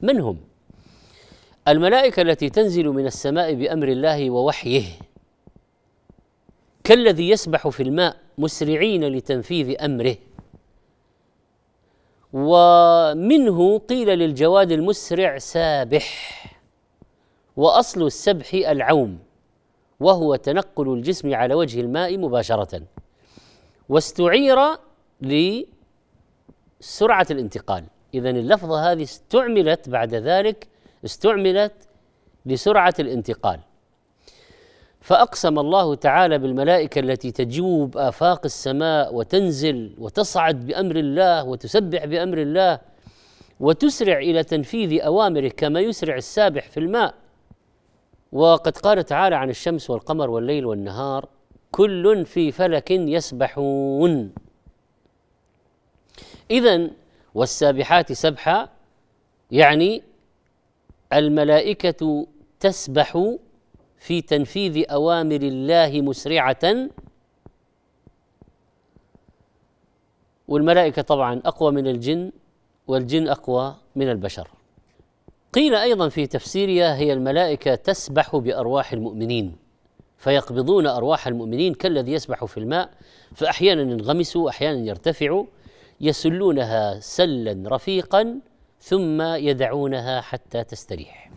من 0.00 0.20
هم؟ 0.20 0.38
الملائكة 1.68 2.22
التي 2.22 2.50
تنزل 2.50 2.86
من 2.88 3.06
السماء 3.06 3.54
بأمر 3.54 3.88
الله 3.88 4.30
ووحيه. 4.30 4.84
كالذي 6.88 7.30
يسبح 7.30 7.68
في 7.68 7.82
الماء 7.82 8.16
مسرعين 8.38 9.04
لتنفيذ 9.04 9.82
أمره. 9.82 10.16
ومنه 12.32 13.78
قيل 13.78 14.08
للجواد 14.08 14.72
المسرع 14.72 15.38
سابح 15.38 16.08
وأصل 17.56 18.06
السبح 18.06 18.54
العوم 18.54 19.18
وهو 20.00 20.36
تنقل 20.36 20.92
الجسم 20.92 21.34
على 21.34 21.54
وجه 21.54 21.80
الماء 21.80 22.18
مباشرة. 22.18 22.82
واستعير 23.88 24.58
لسرعة 25.20 25.66
الانتقال. 27.30 27.84
اذا 28.14 28.30
اللفظة 28.30 28.92
هذه 28.92 29.02
استعملت 29.02 29.88
بعد 29.88 30.14
ذلك 30.14 30.68
استعملت 31.04 31.72
لسرعة 32.46 32.94
الانتقال. 32.98 33.60
فأقسم 35.00 35.58
الله 35.58 35.94
تعالى 35.94 36.38
بالملائكة 36.38 36.98
التي 36.98 37.30
تجوب 37.30 37.96
آفاق 37.96 38.40
السماء 38.44 39.14
وتنزل 39.14 39.94
وتصعد 39.98 40.66
بأمر 40.66 40.96
الله 40.96 41.44
وتسبح 41.44 42.04
بأمر 42.04 42.38
الله 42.38 42.80
وتسرع 43.60 44.18
إلى 44.18 44.44
تنفيذ 44.44 45.02
أوامره 45.02 45.48
كما 45.48 45.80
يسرع 45.80 46.16
السابح 46.16 46.68
في 46.68 46.80
الماء. 46.80 47.14
وقد 48.32 48.76
قال 48.76 49.04
تعالى 49.04 49.36
عن 49.36 49.50
الشمس 49.50 49.90
والقمر 49.90 50.30
والليل 50.30 50.66
والنهار 50.66 51.28
كل 51.70 52.26
في 52.26 52.52
فلك 52.52 52.90
يسبحون. 52.90 54.32
اذا 56.50 56.90
والسابحات 57.34 58.12
سبحا 58.12 58.68
يعني 59.50 60.02
الملائكة 61.12 62.26
تسبح 62.60 63.36
في 63.98 64.22
تنفيذ 64.22 64.84
أوامر 64.90 65.40
الله 65.42 66.00
مسرعة. 66.00 66.88
والملائكة 70.48 71.02
طبعا 71.02 71.40
أقوى 71.44 71.72
من 71.72 71.86
الجن 71.86 72.32
والجن 72.86 73.28
أقوى 73.28 73.76
من 73.96 74.10
البشر. 74.10 74.48
قيل 75.52 75.74
أيضا 75.74 76.08
في 76.08 76.26
تفسيرها 76.26 76.96
هي 76.96 77.12
الملائكة 77.12 77.74
تسبح 77.74 78.36
بأرواح 78.36 78.92
المؤمنين 78.92 79.56
فيقبضون 80.18 80.86
أرواح 80.86 81.26
المؤمنين 81.26 81.74
كالذي 81.74 82.12
يسبح 82.12 82.44
في 82.44 82.58
الماء 82.58 82.90
فاحيانا 83.34 83.82
ينغمسوا 83.82 84.44
واحيانا 84.44 84.86
يرتفعوا 84.86 85.44
يسلونها 86.00 87.00
سلا 87.00 87.76
رفيقا 87.76 88.40
ثم 88.80 89.22
يدعونها 89.22 90.20
حتى 90.20 90.64
تستريح. 90.64 91.30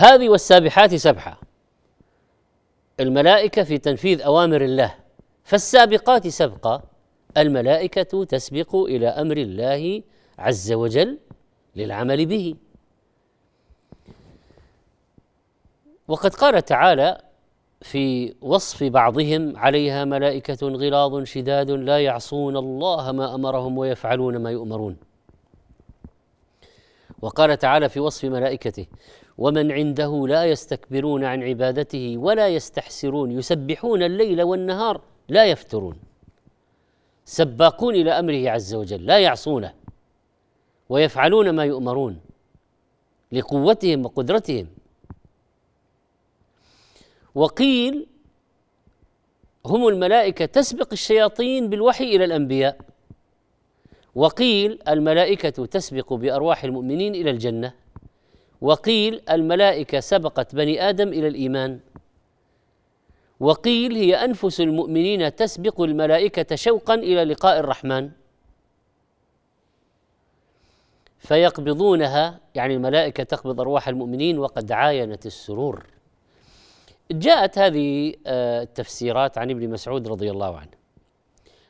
هذه 0.00 0.28
والسابحات 0.28 0.94
سبحة 0.94 1.40
الملائكة 3.00 3.62
في 3.62 3.78
تنفيذ 3.78 4.22
أوامر 4.22 4.60
الله 4.60 4.94
فالسابقات 5.44 6.28
سبقة 6.28 6.82
الملائكة 7.36 8.24
تسبق 8.24 8.76
إلى 8.76 9.08
أمر 9.08 9.36
الله 9.36 10.02
عز 10.38 10.72
وجل 10.72 11.18
للعمل 11.76 12.26
به. 12.26 12.54
وقد 16.08 16.34
قال 16.34 16.64
تعالى 16.64 17.20
في 17.82 18.34
وصف 18.40 18.84
بعضهم 18.84 19.56
عليها 19.56 20.04
ملائكة 20.04 20.68
غلاظ 20.68 21.24
شداد 21.24 21.70
لا 21.70 21.98
يعصون 21.98 22.56
الله 22.56 23.12
ما 23.12 23.34
أمرهم 23.34 23.78
ويفعلون 23.78 24.36
ما 24.36 24.50
يؤمرون. 24.50 24.96
وقال 27.22 27.58
تعالى 27.58 27.88
في 27.88 28.00
وصف 28.00 28.24
ملائكته 28.24 28.86
ومن 29.40 29.72
عنده 29.72 30.26
لا 30.28 30.44
يستكبرون 30.44 31.24
عن 31.24 31.42
عبادته 31.42 32.18
ولا 32.18 32.48
يستحسرون 32.48 33.30
يسبحون 33.30 34.02
الليل 34.02 34.42
والنهار 34.42 35.00
لا 35.28 35.44
يفترون. 35.44 35.96
سباقون 37.24 37.94
إلى 37.94 38.10
أمره 38.10 38.50
عز 38.50 38.74
وجل 38.74 39.06
لا 39.06 39.18
يعصونه 39.18 39.74
ويفعلون 40.88 41.50
ما 41.50 41.64
يؤمرون 41.64 42.20
لقوتهم 43.32 44.04
وقدرتهم. 44.04 44.66
وقيل 47.34 48.06
هم 49.66 49.88
الملائكة 49.88 50.44
تسبق 50.44 50.88
الشياطين 50.92 51.68
بالوحي 51.68 52.16
إلى 52.16 52.24
الأنبياء. 52.24 52.76
وقيل 54.14 54.78
الملائكة 54.88 55.66
تسبق 55.66 56.12
بأرواح 56.12 56.64
المؤمنين 56.64 57.14
إلى 57.14 57.30
الجنة. 57.30 57.72
وقيل 58.60 59.22
الملائكة 59.30 60.00
سبقت 60.00 60.54
بني 60.54 60.88
آدم 60.88 61.08
إلى 61.08 61.28
الإيمان. 61.28 61.80
وقيل 63.40 63.96
هي 63.96 64.24
أنفس 64.24 64.60
المؤمنين 64.60 65.34
تسبق 65.34 65.80
الملائكة 65.80 66.56
شوقا 66.56 66.94
إلى 66.94 67.24
لقاء 67.24 67.58
الرحمن. 67.58 68.10
فيقبضونها 71.18 72.40
يعني 72.54 72.74
الملائكة 72.74 73.22
تقبض 73.22 73.60
أرواح 73.60 73.88
المؤمنين 73.88 74.38
وقد 74.38 74.72
عاينت 74.72 75.26
السرور. 75.26 75.86
جاءت 77.10 77.58
هذه 77.58 78.14
آه، 78.26 78.62
التفسيرات 78.62 79.38
عن 79.38 79.50
ابن 79.50 79.70
مسعود 79.70 80.08
رضي 80.08 80.30
الله 80.30 80.58
عنه. 80.58 80.70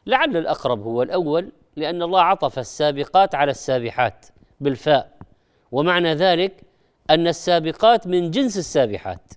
لعل 0.07 0.37
الأقرب 0.37 0.83
هو 0.83 1.03
الأول 1.03 1.53
لأن 1.77 2.03
الله 2.03 2.21
عطف 2.21 2.59
السابقات 2.59 3.35
على 3.35 3.51
السابحات 3.51 4.27
بالفاء. 4.61 5.17
ومعنى 5.73 6.15
ذلك 6.15 6.70
أن 7.11 7.29
السابقات 7.29 8.07
من 8.07 8.31
جنس 8.31 8.59
السابحات. 8.59 9.33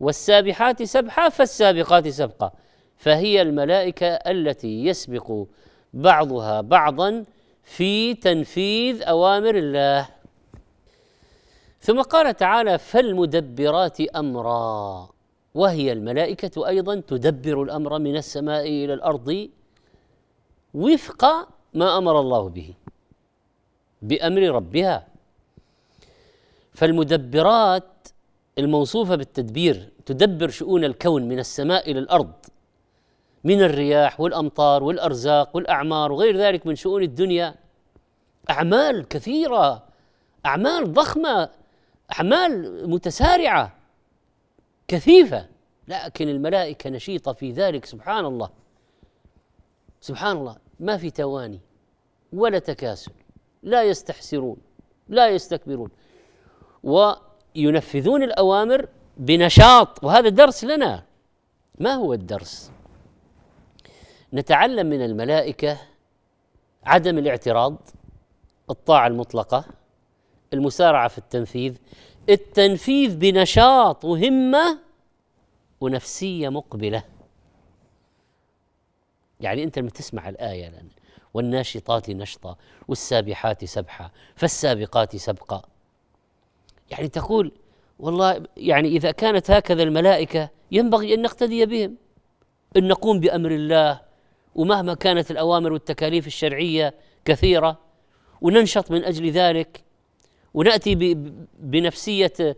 والسابحات 0.00 0.82
سبحه 0.82 1.28
فالسابقات 1.28 2.08
سبقه 2.08 2.52
فهي 2.96 3.42
الملائكة 3.42 4.06
التي 4.06 4.84
يسبق 4.86 5.44
بعضها 5.94 6.60
بعضا 6.60 7.24
في 7.64 8.14
تنفيذ 8.14 9.02
أوامر 9.02 9.54
الله. 9.54 10.08
ثم 11.80 12.02
قال 12.02 12.36
تعالى 12.36 12.78
فالمدبرات 12.78 14.00
أمرا. 14.00 15.08
وهي 15.54 15.92
الملائكة 15.92 16.68
أيضا 16.68 16.94
تدبر 16.94 17.62
الأمر 17.62 17.98
من 17.98 18.16
السماء 18.16 18.66
إلى 18.66 18.94
الأرض 18.94 19.48
وفق 20.74 21.48
ما 21.74 21.98
أمر 21.98 22.20
الله 22.20 22.48
به 22.48 22.74
بأمر 24.02 24.42
ربها. 24.42 25.11
فالمدبرات 26.72 28.08
الموصوفة 28.58 29.16
بالتدبير 29.16 29.92
تدبر 30.06 30.48
شؤون 30.48 30.84
الكون 30.84 31.28
من 31.28 31.38
السماء 31.38 31.90
إلى 31.90 31.98
الأرض 31.98 32.32
من 33.44 33.62
الرياح 33.62 34.20
والأمطار 34.20 34.82
والأرزاق 34.82 35.56
والأعمار 35.56 36.12
وغير 36.12 36.36
ذلك 36.36 36.66
من 36.66 36.74
شؤون 36.74 37.02
الدنيا. 37.02 37.54
أعمال 38.50 39.08
كثيرة 39.08 39.86
أعمال 40.46 40.92
ضخمة 40.92 41.48
أعمال 42.12 42.90
متسارعة 42.90 43.76
كثيفة. 44.88 45.46
لكن 45.88 46.28
الملائكة 46.28 46.90
نشيطة 46.90 47.32
في 47.32 47.52
ذلك 47.52 47.84
سبحان 47.84 48.24
الله. 48.24 48.50
سبحان 50.00 50.36
الله 50.36 50.56
ما 50.80 50.96
في 50.96 51.10
تواني 51.10 51.60
ولا 52.32 52.58
تكاسل. 52.58 53.12
لا 53.62 53.82
يستحسرون 53.82 54.56
لا 55.08 55.28
يستكبرون. 55.28 55.90
وينفذون 56.82 58.22
الأوامر 58.22 58.88
بنشاط. 59.16 60.04
وهذا 60.04 60.28
درس 60.28 60.64
لنا. 60.64 61.04
ما 61.78 61.94
هو 61.94 62.12
الدرس؟ 62.12 62.70
نتعلم 64.32 64.86
من 64.86 65.04
الملائكة 65.04 65.78
عدم 66.84 67.18
الاعتراض 67.18 67.76
الطاعة 68.70 69.06
المطلقة 69.06 69.64
المسارعة 70.52 71.08
في 71.08 71.18
التنفيذ 71.18 71.76
التنفيذ 72.28 73.16
بنشاط 73.16 74.04
وهمة 74.04 74.78
ونفسية 75.80 76.48
مقبلة. 76.48 77.02
يعني 79.40 79.62
أنت 79.64 79.78
لما 79.78 79.90
تسمع 79.90 80.28
الآية 80.28 80.72
والناشطات 81.34 82.10
نشطا 82.10 82.56
والسابحات 82.88 83.64
سبحا 83.64 84.10
فالسابقات 84.36 85.16
سبقا 85.16 85.62
يعني 86.92 87.08
تقول 87.08 87.52
والله 87.98 88.42
يعني 88.56 88.88
إذا 88.88 89.10
كانت 89.10 89.50
هكذا 89.50 89.82
الملائكة 89.82 90.50
ينبغي 90.72 91.14
أن 91.14 91.22
نقتدي 91.22 91.66
بهم 91.66 91.96
أن 92.76 92.88
نقوم 92.88 93.20
بأمر 93.20 93.50
الله 93.50 94.00
ومهما 94.54 94.94
كانت 94.94 95.30
الأوامر 95.30 95.72
والتكاليف 95.72 96.26
الشرعية 96.26 96.94
كثيرة 97.24 97.78
وننشط 98.40 98.90
من 98.90 99.04
أجل 99.04 99.30
ذلك 99.30 99.84
ونأتي 100.54 101.14
بنفسية 101.58 102.56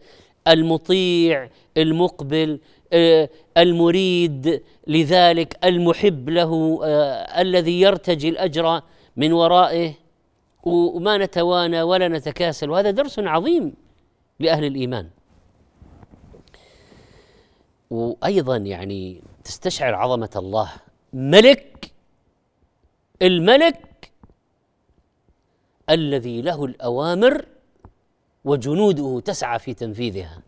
المطيع 0.48 1.48
المقبل 1.76 2.60
آه، 2.92 3.28
المريد 3.56 4.62
لذلك 4.86 5.58
المحب 5.64 6.30
له 6.30 6.80
آه، 6.84 7.40
الذي 7.40 7.80
يرتجي 7.80 8.28
الأجر 8.28 8.82
من 9.16 9.32
ورائه 9.32 9.92
وما 10.62 11.18
نتوانى 11.18 11.82
ولا 11.82 12.08
نتكاسل. 12.08 12.70
وهذا 12.70 12.90
درس 12.90 13.18
عظيم. 13.18 13.83
لأهل 14.40 14.64
الإيمان. 14.64 15.10
وأيضا 17.90 18.56
يعني 18.56 19.22
تستشعر 19.44 19.94
عظمة 19.94 20.30
الله. 20.36 20.72
ملك 21.12 21.92
الملك 23.22 24.10
الذي 25.90 26.42
له 26.42 26.64
الأوامر 26.64 27.44
وجنوده 28.44 29.20
تسعى 29.24 29.58
في 29.58 29.74
تنفيذها. 29.74 30.42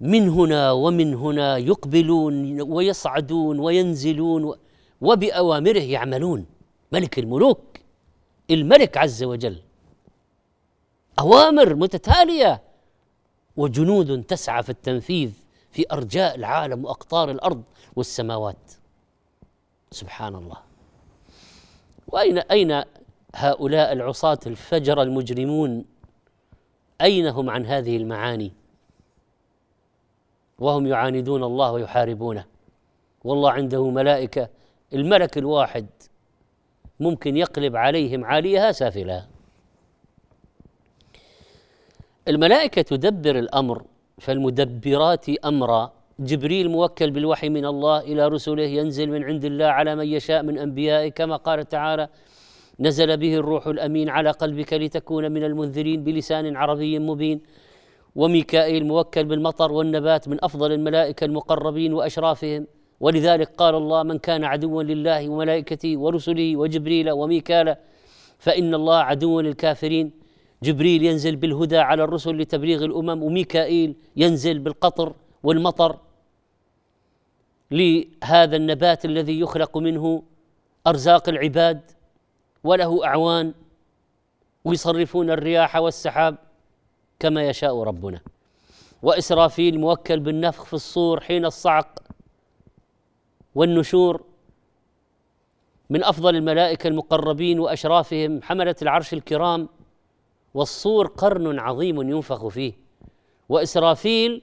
من 0.00 0.28
هنا 0.28 0.72
ومن 0.72 1.14
هنا 1.14 1.56
يقبلون 1.56 2.60
ويصعدون 2.60 3.58
وينزلون 3.58 4.54
وبأوامره 5.00 5.82
يعملون. 5.82 6.46
ملك 6.92 7.18
الملوك 7.18 7.78
الملك 8.50 8.96
عز 8.96 9.22
وجل. 9.22 9.62
أوامر 11.20 11.74
متتالية 11.74 12.62
وجنود 13.56 14.22
تسعى 14.22 14.62
في 14.62 14.70
التنفيذ 14.70 15.32
في 15.70 15.84
أرجاء 15.92 16.34
العالم 16.34 16.84
وأقطار 16.84 17.30
الأرض 17.30 17.62
والسماوات. 17.96 18.72
سبحان 19.90 20.34
الله. 20.34 20.56
وأين 22.08 22.38
أين 22.38 22.82
هؤلاء 23.34 23.92
العصاة 23.92 24.38
الفجر 24.46 25.02
المجرمون؟ 25.02 25.84
أين 27.00 27.26
هم 27.26 27.50
عن 27.50 27.66
هذه 27.66 27.96
المعاني؟ 27.96 28.52
وهم 30.58 30.86
يعاندون 30.86 31.44
الله 31.44 31.72
ويحاربونه. 31.72 32.44
والله 33.24 33.50
عنده 33.50 33.90
ملائكة. 33.90 34.48
الملك 34.92 35.38
الواحد 35.38 35.86
ممكن 37.00 37.36
يقلب 37.36 37.76
عليهم 37.76 38.24
عاليها 38.24 38.72
سافلها. 38.72 39.29
الملائكة 42.30 42.82
تدبر 42.82 43.38
الأمر 43.38 43.82
فالمدبرات 44.18 45.26
أمرا. 45.28 45.92
جبريل 46.20 46.66
موكل 46.70 47.10
بالوحي 47.10 47.48
من 47.48 47.64
الله 47.72 47.98
إلى 48.00 48.28
رسله 48.28 48.62
ينزل 48.62 49.10
من 49.10 49.24
عند 49.24 49.44
الله 49.44 49.66
على 49.78 49.96
من 49.96 50.06
يشاء 50.06 50.42
من 50.42 50.58
أنبيائه 50.58 51.08
كما 51.08 51.36
قال 51.36 51.68
تعالى 51.68 52.08
نزل 52.80 53.16
به 53.16 53.34
الروح 53.34 53.66
الأمين 53.66 54.08
على 54.08 54.30
قلبك 54.30 54.72
لتكون 54.72 55.32
من 55.32 55.44
المنذرين 55.44 56.04
بلسان 56.04 56.56
عربي 56.56 56.98
مبين. 56.98 57.40
وميكائيل 58.14 58.86
موكل 58.86 59.24
بالمطر 59.24 59.72
والنبات 59.72 60.28
من 60.28 60.38
أفضل 60.44 60.72
الملائكة 60.72 61.24
المقربين 61.24 61.92
وأشرافهم. 61.92 62.66
ولذلك 63.00 63.48
قال 63.48 63.74
الله 63.74 64.02
من 64.02 64.18
كان 64.18 64.44
عدوا 64.44 64.82
لله 64.82 65.28
وملائكته 65.28 65.98
ورسله 65.98 66.56
وجبريل 66.56 67.10
وميكال 67.10 67.76
فإن 68.38 68.74
الله 68.74 68.96
عدو 68.96 69.40
للكافرين 69.40 70.19
جبريل 70.62 71.04
ينزل 71.04 71.36
بالهدى 71.36 71.78
على 71.78 72.04
الرسل 72.04 72.38
لتبليغ 72.38 72.84
الأمم 72.84 73.22
وميكائيل 73.22 73.94
ينزل 74.16 74.58
بالقطر 74.58 75.14
والمطر 75.42 75.98
لهذا 77.70 78.56
النبات 78.56 79.04
الذي 79.04 79.40
يخلق 79.40 79.76
منه 79.78 80.22
أرزاق 80.86 81.28
العباد 81.28 81.80
وله 82.64 83.04
أعوان 83.06 83.54
ويصرفون 84.64 85.30
الرياح 85.30 85.76
والسحاب 85.76 86.36
كما 87.18 87.48
يشاء 87.48 87.82
ربنا. 87.82 88.20
وإسرافيل 89.02 89.80
موكل 89.80 90.20
بالنفخ 90.20 90.64
في 90.64 90.74
الصور 90.74 91.20
حين 91.20 91.44
الصعق 91.44 91.98
والنشور 93.54 94.24
من 95.90 96.04
أفضل 96.04 96.36
الملائكة 96.36 96.88
المقربين 96.88 97.60
وأشرافهم 97.60 98.42
حملة 98.42 98.74
العرش 98.82 99.12
الكرام 99.12 99.68
والصور 100.54 101.06
قرن 101.06 101.58
عظيم 101.58 102.02
ينفخ 102.02 102.48
فيه. 102.48 102.72
وإسرافيل 103.48 104.42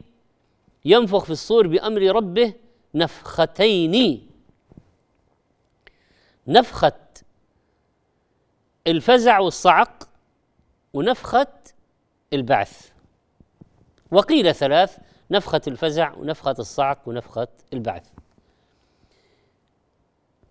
ينفخ 0.86 1.24
في 1.24 1.30
الصور 1.30 1.67
بأمر 1.67 2.02
ربه 2.02 2.54
نفختين. 2.96 4.28
نفخة 6.48 7.00
الفزع 8.88 9.39
والصعق 9.39 10.10
ونفخة 10.93 11.54
البعث. 12.34 12.91
وقيل 14.12 14.56
ثلاث 14.56 14.98
نفخة 15.32 15.62
الفزع 15.67 16.13
ونفخة 16.13 16.56
الصعق 16.60 17.08
ونفخة 17.08 17.48
البعث. 17.74 18.10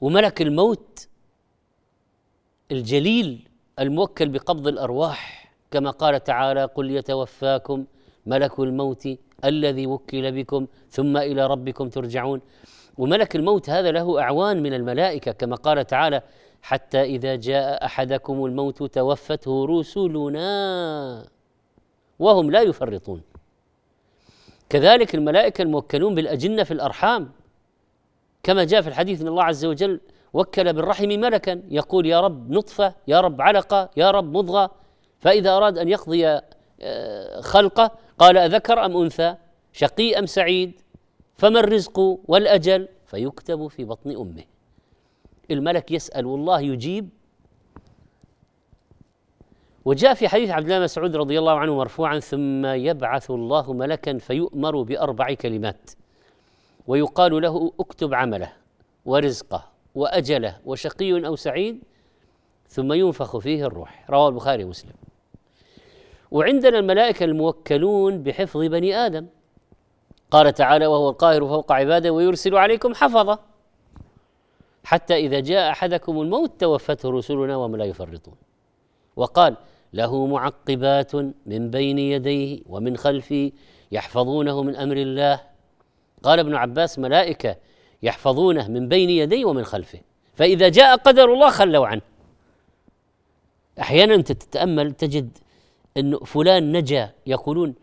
وملك 0.00 0.42
الموت 0.42 1.08
الجليل 2.70 3.48
الموكل 3.78 4.28
بقبض 4.28 4.66
الأرواح 4.66 5.45
كما 5.70 5.90
قال 5.90 6.24
تعالى 6.24 6.64
قل 6.64 6.90
يتوفاكم 6.90 7.84
ملك 8.26 8.60
الموت 8.60 9.08
الذي 9.44 9.86
وكل 9.86 10.32
بكم 10.32 10.66
ثم 10.90 11.16
إلى 11.16 11.46
ربكم 11.46 11.88
ترجعون. 11.88 12.40
وملك 12.98 13.36
الموت 13.36 13.70
هذا 13.70 13.90
له 13.90 14.20
أعوان 14.20 14.62
من 14.62 14.74
الملائكة 14.74 15.32
كما 15.32 15.56
قال 15.56 15.86
تعالى 15.86 16.22
حتى 16.62 17.02
إذا 17.02 17.36
جاء 17.36 17.84
أحدكم 17.84 18.44
الموت 18.44 18.82
توفته 18.82 19.66
رسلنا 19.66 21.28
وهم 22.18 22.50
لا 22.50 22.62
يفرطون. 22.62 23.22
كذلك 24.68 25.14
الملائكة 25.14 25.62
الموكلون 25.62 26.14
بالأجنة 26.14 26.62
في 26.62 26.70
الأرحام 26.70 27.30
كما 28.42 28.64
جاء 28.64 28.80
في 28.80 28.88
الحديث 28.88 29.20
إن 29.20 29.28
الله 29.28 29.44
عز 29.44 29.64
وجل 29.64 30.00
وكل 30.32 30.72
بالرحم 30.72 31.08
ملكا 31.08 31.62
يقول 31.68 32.06
يا 32.06 32.20
رب 32.20 32.50
نطفة 32.50 32.94
يا 33.08 33.20
رب 33.20 33.40
علقة 33.40 33.90
يا 33.96 34.10
رب 34.10 34.36
مضغة 34.36 34.70
فإذا 35.18 35.56
أراد 35.56 35.78
أن 35.78 35.88
يقضي 35.88 36.40
آه، 36.80 37.40
خلقه 37.40 37.90
قال 38.18 38.36
أذكر 38.36 38.84
أم 38.84 38.96
أنثى؟ 38.96 39.36
شقي 39.72 40.18
أم 40.18 40.26
سعيد؟ 40.26 40.80
فما 41.34 41.60
الرزق 41.60 41.98
والأجل؟ 42.28 42.88
فيكتب 43.06 43.68
في 43.68 43.84
بطن 43.84 44.10
أمه. 44.10 44.44
الملك 45.50 45.90
يسأل 45.90 46.26
والله 46.26 46.60
يجيب؟ 46.60 47.08
وجاء 49.84 50.14
في 50.14 50.28
حديث 50.28 50.50
عبد 50.50 50.64
الله 50.64 50.84
مسعود 50.84 51.16
رضي 51.16 51.38
الله 51.38 51.58
عنه 51.58 51.76
مرفوعا 51.76 52.18
ثم 52.18 52.66
يبعث 52.66 53.30
الله 53.30 53.72
ملكا 53.72 54.18
فيؤمر 54.18 54.82
بأربع 54.82 55.34
كلمات 55.34 55.90
ويقال 56.86 57.42
له 57.42 57.72
اكتب 57.80 58.14
عمله 58.14 58.52
ورزقه 59.04 59.64
وأجله 59.94 60.58
وشقي 60.64 61.26
أو 61.26 61.36
سعيد؟ 61.36 61.84
ثم 62.68 62.92
ينفخ 62.92 63.38
فيه 63.38 63.66
الروح. 63.66 64.04
رواه 64.10 64.28
البخاري 64.28 64.64
ومسلم. 64.64 64.92
وعندنا 66.30 66.78
الملائكة 66.78 67.24
الموكلون 67.24 68.22
بحفظ 68.22 68.60
بني 68.60 68.96
آدم. 68.96 69.26
قال 70.30 70.52
تعالى 70.52 70.86
وهو 70.86 71.08
القاهر 71.08 71.46
فوق 71.46 71.72
عباده 71.72 72.12
ويرسل 72.12 72.56
عليكم 72.56 72.94
حفظة. 72.94 73.38
حتى 74.84 75.16
إذا 75.16 75.40
جاء 75.40 75.70
أحدكم 75.70 76.20
الموت 76.20 76.60
توفته 76.60 77.10
رسلنا 77.10 77.56
وهم 77.56 77.76
لا 77.76 77.84
يفرطون. 77.84 78.34
وقال 79.16 79.56
له 79.92 80.26
معقبات 80.26 81.14
من 81.46 81.70
بين 81.70 81.98
يديه 81.98 82.60
ومن 82.68 82.96
خلفه 82.96 83.52
يحفظونه 83.92 84.62
من 84.62 84.76
أمر 84.76 84.96
الله. 84.96 85.40
قال 86.22 86.38
ابن 86.38 86.54
عباس 86.54 86.98
ملائكة 86.98 87.56
يحفظونه 88.02 88.68
من 88.68 88.88
بين 88.88 89.10
يديه 89.10 89.44
ومن 89.44 89.64
خلفه. 89.64 90.00
فإذا 90.34 90.68
جاء 90.68 90.96
قدر 90.96 91.32
الله 91.32 91.50
خلوا 91.50 91.86
عنه. 91.86 92.02
أحيانا 93.80 94.14
أنت 94.14 94.32
تتأمل 94.32 94.92
تجد 94.92 95.38
انه 95.96 96.18
فلان 96.18 96.76
نجا 96.76 97.12
يقولون 97.26 97.74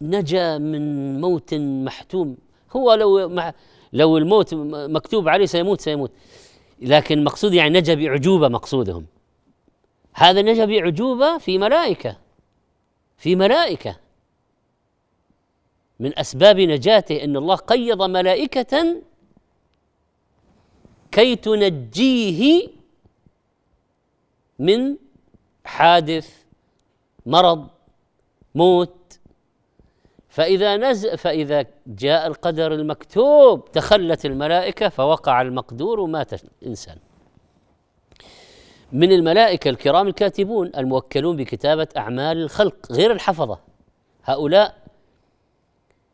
نجا 0.00 0.58
من 0.58 1.20
موت 1.20 1.54
محتوم. 1.54 2.36
هو 2.76 2.94
لو 2.94 3.28
مع 3.28 3.54
لو 3.92 4.18
الموت 4.18 4.54
مكتوب 4.54 5.28
عليه 5.28 5.46
سيموت 5.46 5.80
سيموت. 5.80 6.10
لكن 6.80 7.24
مقصود 7.24 7.54
يعني 7.54 7.78
نجا 7.78 7.94
بعجوبه 7.94 8.48
مقصودهم. 8.48 9.06
هذا 10.14 10.42
نجا 10.42 10.64
بعجوبة 10.64 11.38
في 11.38 11.58
ملائكة. 11.58 12.16
في 13.16 13.36
ملائكة. 13.36 13.96
من 16.00 16.18
أسباب 16.18 16.60
نجاته 16.60 17.24
أن 17.24 17.36
الله 17.36 17.54
قيض 17.54 18.02
ملائكة 18.02 19.02
كي 21.12 21.36
تنجيه 21.36 22.68
من 24.58 24.96
حادث 25.64 26.44
مرض 27.26 27.68
موت. 28.54 29.18
فإذا 30.28 30.76
نزل 30.76 31.18
فإذا 31.18 31.66
جاء 31.86 32.26
القدر 32.26 32.74
المكتوب 32.74 33.72
تخلت 33.72 34.26
الملائكة 34.26 34.88
فوقع 34.88 35.42
المقدور 35.42 36.00
ومات 36.00 36.30
الإنسان 36.34 36.96
من 38.92 39.12
الملائكة 39.12 39.68
الكرام 39.68 40.08
الكاتبون 40.08 40.70
الموكلون 40.76 41.36
بكتابة 41.36 41.88
أعمال 41.96 42.36
الخلق 42.42 42.92
غير 42.92 43.12
الحفظة. 43.12 43.58
هؤلاء 44.24 44.82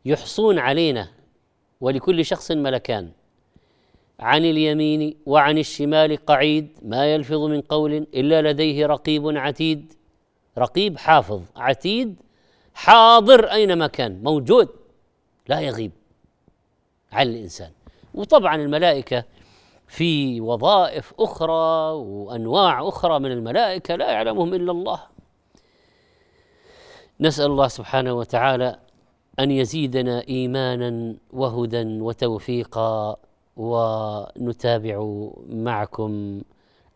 يحصون 0.05 0.59
علينا 0.59 1.09
ولكل 1.81 2.25
شخص 2.25 2.51
ملكان. 2.51 3.11
عن 4.19 4.45
اليمين 4.45 5.17
وعن 5.25 5.57
الشمال 5.57 6.25
قعيد 6.25 6.67
ما 6.81 7.13
يلفظ 7.13 7.43
من 7.43 7.61
قول 7.61 7.93
إلا 7.93 8.51
لديه 8.51 8.85
رقيب 8.85 9.37
عتيد. 9.37 9.93
رقيب 10.57 10.97
حافظ 10.97 11.41
عتيد 11.55 12.15
حاضر 12.73 13.51
أينما 13.51 13.87
كان 13.87 14.23
موجود 14.23 14.69
لا 15.47 15.59
يغيب 15.59 15.91
عن 17.11 17.27
الإنسان. 17.27 17.71
وطبعا 18.13 18.55
الملائكة 18.55 19.23
في 19.87 20.41
وظائف 20.41 21.13
أخرى 21.19 21.91
وأنواع 21.91 22.87
أخرى 22.87 23.19
من 23.19 23.31
الملائكة 23.31 23.95
لا 23.95 24.11
يعلمهم 24.11 24.53
إلا 24.53 24.71
الله. 24.71 24.99
نسأل 27.19 27.45
الله 27.45 27.67
سبحانه 27.67 28.13
وتعالى 28.13 28.79
أن 29.39 29.51
يزيدنا 29.51 30.27
ايمانا 30.29 31.15
وهدى 31.33 32.01
وتوفيقا. 32.01 33.15
ونتابع 33.59 34.95
معكم 35.49 36.41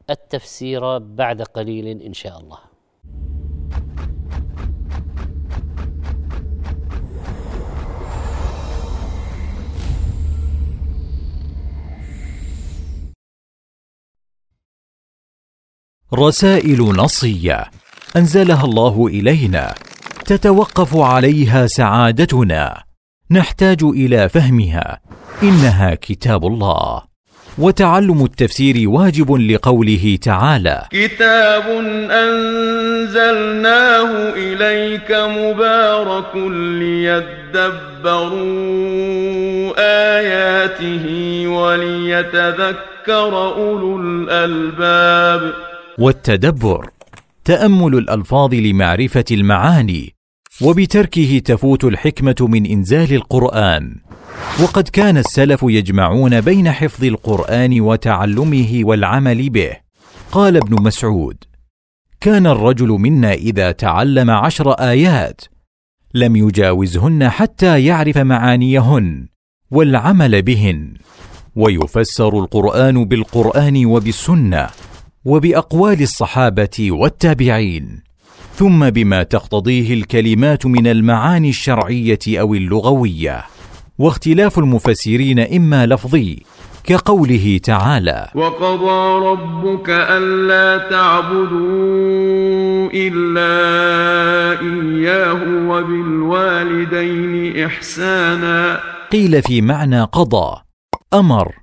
التفسير 0.10 0.98
بعد 0.98 1.42
قليل 1.42 2.02
إن 2.02 2.14
شاء 2.14 2.40
الله. 2.40 2.60
رسائل 16.14 16.80
نصية 16.82 17.72
أنزلها 18.16 18.66
الله 18.66 19.08
إلينا 19.08 19.76
تتوقف 20.26 20.96
عليها 20.96 21.68
سعادتنا. 21.68 22.93
نحتاج 23.32 23.84
إلى 23.84 24.30
فهمها. 24.30 25.00
إنها 25.44 25.96
كتاب 25.96 26.46
الله. 26.46 27.14
وتعلم 27.58 28.26
التفسير 28.26 28.90
واجب 28.90 29.32
لقوله 29.32 30.18
تعالى 30.22 30.88
كتاب 30.92 31.64
أنزلناه 32.12 34.10
إليك 34.36 35.12
مبارك 35.12 36.36
ليدبروا 36.36 37.44
آياته 40.20 41.06
وليتذكر 41.48 43.34
أولو 43.56 44.00
الألباب. 44.02 45.54
والتدبر 45.98 46.90
تأمل 47.46 47.96
الألفاظ 47.96 48.54
لمعرفة 48.54 49.26
المعاني 49.32 50.16
وبتركه 50.62 51.42
تفوت 51.46 51.84
الحكمة 51.84 52.36
من 52.42 52.66
إنزال 52.66 53.14
القرآن. 53.14 53.96
وقد 54.64 54.88
كان 54.88 55.18
السلف 55.18 55.60
يجمعون 55.64 56.42
بين 56.42 56.72
حفظ 56.72 57.04
القرآن 57.04 57.82
وتعلمه 57.82 58.82
والعمل 58.84 59.50
به. 59.50 59.72
قال 60.32 60.58
ابن 60.58 60.84
مسعود 60.84 61.44
كان 62.22 62.48
الرجل 62.48 62.88
منا 62.88 63.34
إذا 63.34 63.72
تعلم 63.72 64.30
عشر 64.30 64.72
آيات 64.72 65.42
لم 66.14 66.36
يجاوزهن 66.36 67.30
حتى 67.30 67.86
يعرف 67.86 68.18
معانيهن 68.18 69.28
والعمل 69.72 70.42
بهن. 70.42 70.94
ويفسر 71.56 72.40
القرآن 72.40 73.06
بالقرآن 73.06 73.86
وبالسنة 73.86 74.68
وبأقوال 75.26 76.02
الصحابة 76.02 76.92
والتابعين. 76.92 78.13
ثم 78.56 78.90
بما 78.90 79.24
تقتضيه 79.24 79.94
الكلمات 79.94 80.66
من 80.66 80.88
المعاني 80.88 81.50
الشرعية 81.50 82.20
أو 82.28 82.54
اللغوية. 82.54 83.46
واختلاف 84.00 84.60
المفسرين 84.60 85.40
إما 85.40 85.86
لفظي 85.86 86.44
كقوله 86.84 87.60
تعالى 87.64 88.30
وقضى 88.36 89.26
ربك 89.26 89.90
ألا 89.90 90.90
تعبدوا 90.90 92.90
إلا 92.94 93.52
إياه 94.62 95.70
وبالوالدين 95.70 97.64
إحسانا. 97.66 98.80
قيل 99.12 99.42
في 99.42 99.62
معنى 99.62 100.02
قضى 100.02 100.62
أمر 101.14 101.56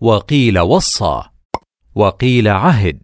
وقيل 0.00 0.58
وصى 0.58 1.22
وقيل 1.94 2.48
عهد 2.48 3.00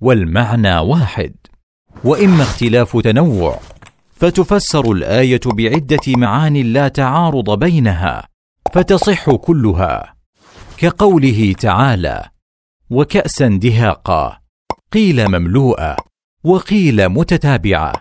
والمعنى 0.00 0.78
واحد. 0.78 1.39
وإما 2.04 2.42
اختلاف 2.42 2.96
تنوع 2.96 3.60
فتفسر 4.16 4.92
الآية 4.92 5.40
بعدة 5.46 6.00
معان 6.08 6.56
لا 6.56 6.88
تعارض 6.88 7.58
بينها 7.58 8.28
فتصح 8.74 9.30
كلها. 9.30 10.14
كقوله 10.78 11.54
تعالى 11.58 12.28
وكأسا 12.90 13.48
دهاقا 13.48 14.38
قيل 14.92 15.28
مملوءه 15.28 15.96
وقيل 16.44 17.08
متتابعه 17.08 17.92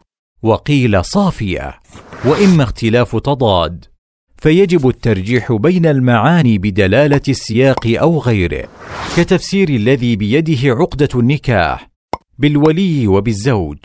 وقيل 0.44 1.06
صافيه 1.06 1.80
وإما 2.26 2.64
اختلاف 2.64 3.16
تضاد 3.16 3.86
فيجب 4.38 4.88
الترجيح 4.88 5.52
بين 5.52 5.86
المعاني 5.86 6.58
بدلالة 6.58 7.22
السياق 7.28 7.88
أو 7.88 8.20
غيره 8.20 8.68
كتفسير 9.18 9.70
الذي 9.70 10.16
بيده 10.16 10.76
عقدة 10.76 11.10
النكاح 11.16 11.89
بالولي 12.40 13.08
وبالزوج 13.08 13.78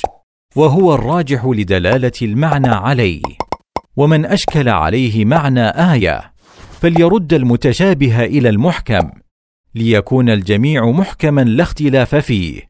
وهو 0.56 0.94
الراجح 0.94 1.44
لدلالة 1.46 2.12
المعنى 2.22 2.68
عليه. 2.68 3.22
ومن 3.96 4.26
أشكل 4.26 4.68
عليه 4.68 5.24
معنى 5.24 5.68
آية 5.68 6.32
فليرد 6.80 7.32
المتشابه 7.32 8.24
إلى 8.24 8.48
المحكم 8.48 9.10
ليكون 9.74 10.30
الجميع 10.30 10.90
محكما 10.90 11.40
لا 11.40 11.62
اختلاف 11.62 12.14
فيه. 12.14 12.62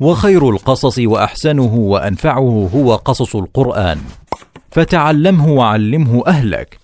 وخير 0.00 0.50
القصص 0.50 0.98
وأحسنه 0.98 1.74
وأنفعه 1.74 2.70
هو 2.74 2.94
قصص 2.94 3.36
القرآن. 3.36 3.98
فتعلمه 4.70 5.48
وعلمه 5.48 6.26
أهلك. 6.26 6.83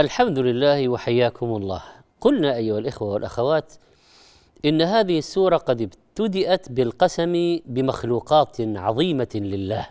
الحمد 0.00 0.38
لله 0.38 0.88
وحياكم 0.88 1.56
الله. 1.56 1.82
قلنا 2.20 2.56
أيها 2.56 2.78
الإخوة 2.78 3.08
والأخوات 3.08 3.72
إن 4.64 4.82
هذه 4.82 5.18
السورة 5.18 5.56
قد 5.56 5.82
ابتدأت 5.82 6.72
بالقسم 6.72 7.58
بمخلوقات 7.66 8.56
عظيمة 8.60 9.28
لله. 9.34 9.86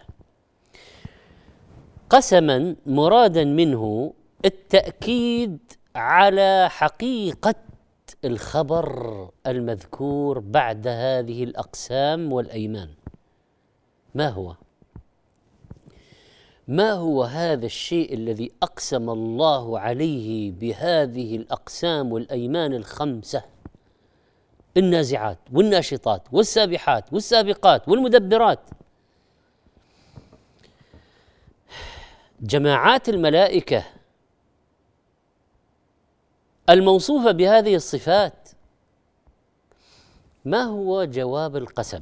قسما 2.10 2.76
مرادا 2.86 3.44
منه 3.44 4.14
التأكيد 4.46 5.58
على 5.96 6.68
حقيقة 6.70 7.56
الخبر 8.26 9.30
المذكور 9.48 10.40
بعد 10.40 10.88
هذه 10.88 11.44
الأقسام 11.44 12.34
والأيمان. 12.34 12.90
ما 14.16 14.30
هو؟ 14.30 14.56
ما 16.70 16.92
هو 16.92 17.24
هذا 17.24 17.66
الشيء 17.66 18.14
الذي 18.14 18.52
أقسم 18.64 19.10
الله 19.10 19.80
عليه 19.80 20.52
بهذه 20.52 21.36
الأقسام 21.36 22.12
والأيمان 22.12 22.74
الخمسة؟ 22.74 23.44
النازعات 24.78 25.38
والناشطات 25.54 26.22
والسابحات 26.32 27.14
والسابقات 27.14 27.90
والمدبرات. 27.90 28.60
جماعات 32.42 33.10
الملائكة 33.10 33.84
الموصوفة 36.70 37.32
بهذه 37.32 37.76
الصفات 37.76 38.50
ما 40.46 40.64
هو 40.64 41.04
جواب 41.04 41.56
القسم؟ 41.56 42.02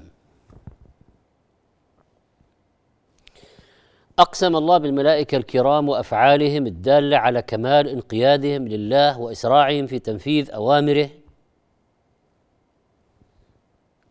أقسم 4.19 4.55
الله 4.55 4.77
بالملائكة 4.77 5.37
الكرام 5.37 5.89
وأفعالهم 5.89 6.67
الدالة 6.67 7.17
على 7.17 7.41
كمال 7.41 7.87
انقيادهم 7.87 8.67
لله 8.67 9.19
وإسراعهم 9.19 9.87
في 9.87 9.99
تنفيذ 9.99 10.51
أوامره. 10.51 11.09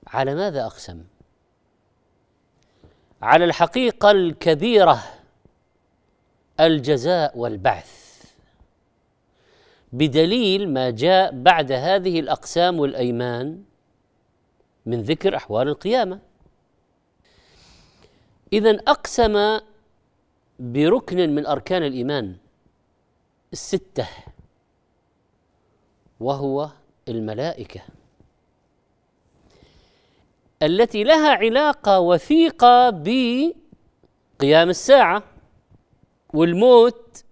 على 0.06 0.34
ماذا 0.34 0.66
أقسم؟ 0.66 1.04
على 3.22 3.44
الحقيقة 3.44 4.10
الكبيرة 4.10 5.02
الجزاء 6.60 7.38
والبعث. 7.38 8.24
بدليل 9.92 10.72
ما 10.72 10.90
جاء 10.90 11.42
بعد 11.42 11.72
هذه 11.72 12.20
الأقسام 12.20 12.78
والأيمان 12.78 13.62
من 14.86 15.02
ذكر 15.02 15.36
أحوال 15.36 15.68
القيامة. 15.68 16.18
اذا 18.52 18.70
أقسم 18.70 19.60
بركن 20.58 21.34
من 21.34 21.46
أركان 21.46 21.82
الإيمان 21.82 22.36
الستة 23.52 24.08
وهو 26.20 26.70
الملائكة 27.08 27.80
التي 30.62 31.04
لها 31.04 31.30
علاقة 31.30 32.00
وثيقة 32.00 32.90
بقيام 32.90 34.70
الساعة 34.70 35.22
والموت 36.34 37.24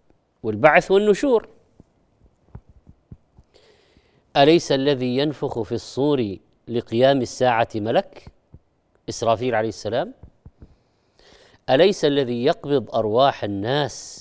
والبعث 0.43 0.91
والنشور. 0.91 1.49
أليس 4.37 4.73
الذي 4.73 5.17
ينفخ 5.17 5.63
في 5.63 5.73
الصور 5.73 6.37
لقيام 6.69 7.21
الساعة 7.23 7.69
ملك 7.75 8.27
إسرافيل 9.09 9.55
عليه 9.55 9.69
السلام؟ 9.69 10.15
أليس 11.71 12.05
الذي 12.05 12.45
يقبض 12.45 12.95
أرواح 12.95 13.45
الناس 13.45 14.21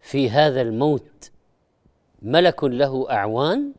في 0.00 0.30
هذا 0.30 0.60
الموت 0.60 1.30
ملك 2.22 2.64
له 2.64 3.10
أعوان؟ 3.10 3.72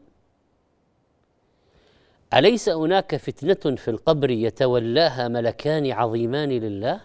أليس 2.34 2.70
هناك 2.70 3.16
فتنة 3.16 3.76
في 3.76 3.88
القبر 3.88 4.30
يتولاها 4.30 5.28
ملكان 5.28 5.92
عظيمان 5.92 6.50
لله؟ 6.50 7.02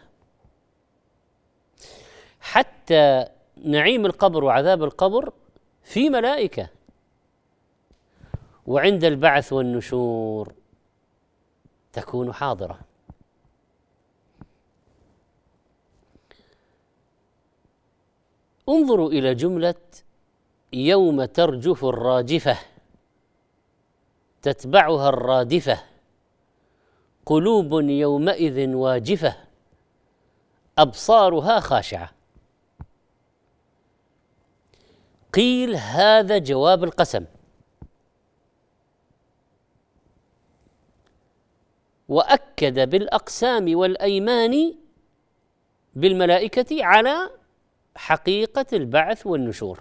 حتى 2.40 3.26
نعيم 3.56 4.06
القبر 4.06 4.44
وعذاب 4.44 4.84
القبر 4.84 5.32
في 5.82 6.10
ملائكة 6.10 6.68
وعند 8.66 9.04
البعث 9.04 9.52
والنشور 9.52 10.54
تكون 11.92 12.32
حاضرة. 12.32 12.78
انظروا 18.68 19.10
إلى 19.10 19.34
جملة 19.34 19.74
يوم 20.72 21.24
ترجف 21.24 21.84
الراجفه 21.84 22.58
تتبعها 24.42 25.08
الرادفة. 25.08 25.82
قلوب 27.26 27.72
يومئذ 27.80 28.74
واجفة 28.74 29.36
أبصارها 30.78 31.60
خاشعة. 31.60 32.10
قيل 35.32 35.76
هذا 35.76 36.38
جواب 36.38 36.84
القسم. 36.84 37.24
وأكد 42.08 42.90
بالأقسام 42.90 43.76
والأيمان 43.76 44.74
بالملائكة 45.94 46.84
على 46.84 47.30
حقيقة 47.96 48.66
البعث 48.72 49.26
والنشور. 49.26 49.80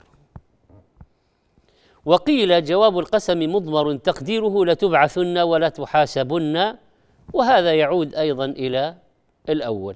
وقيل 2.06 2.63
جواب 2.63 2.99
القسم 2.99 3.39
مضمر 3.39 3.95
تقديره 3.95 4.65
لتبعثن 4.65 5.38
ولا 5.38 5.69
تحاسبن 5.69 6.76
وهذا 7.34 7.73
يعود 7.73 8.15
أيضا 8.15 8.45
إلى 8.45 8.95
الأول. 9.49 9.95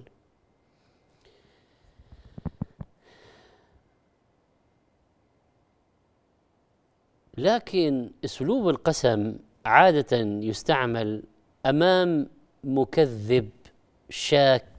لكن 7.37 8.09
أسلوب 8.25 8.69
القسم 8.69 9.35
عادة 9.65 10.17
يستعمل 10.17 11.23
أمام 11.65 12.27
مكذب 12.63 13.49
شاك 14.09 14.76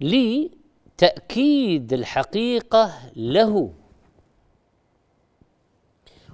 لتأكيد 0.00 1.92
الحقيقة 1.92 2.92
له. 3.16 3.72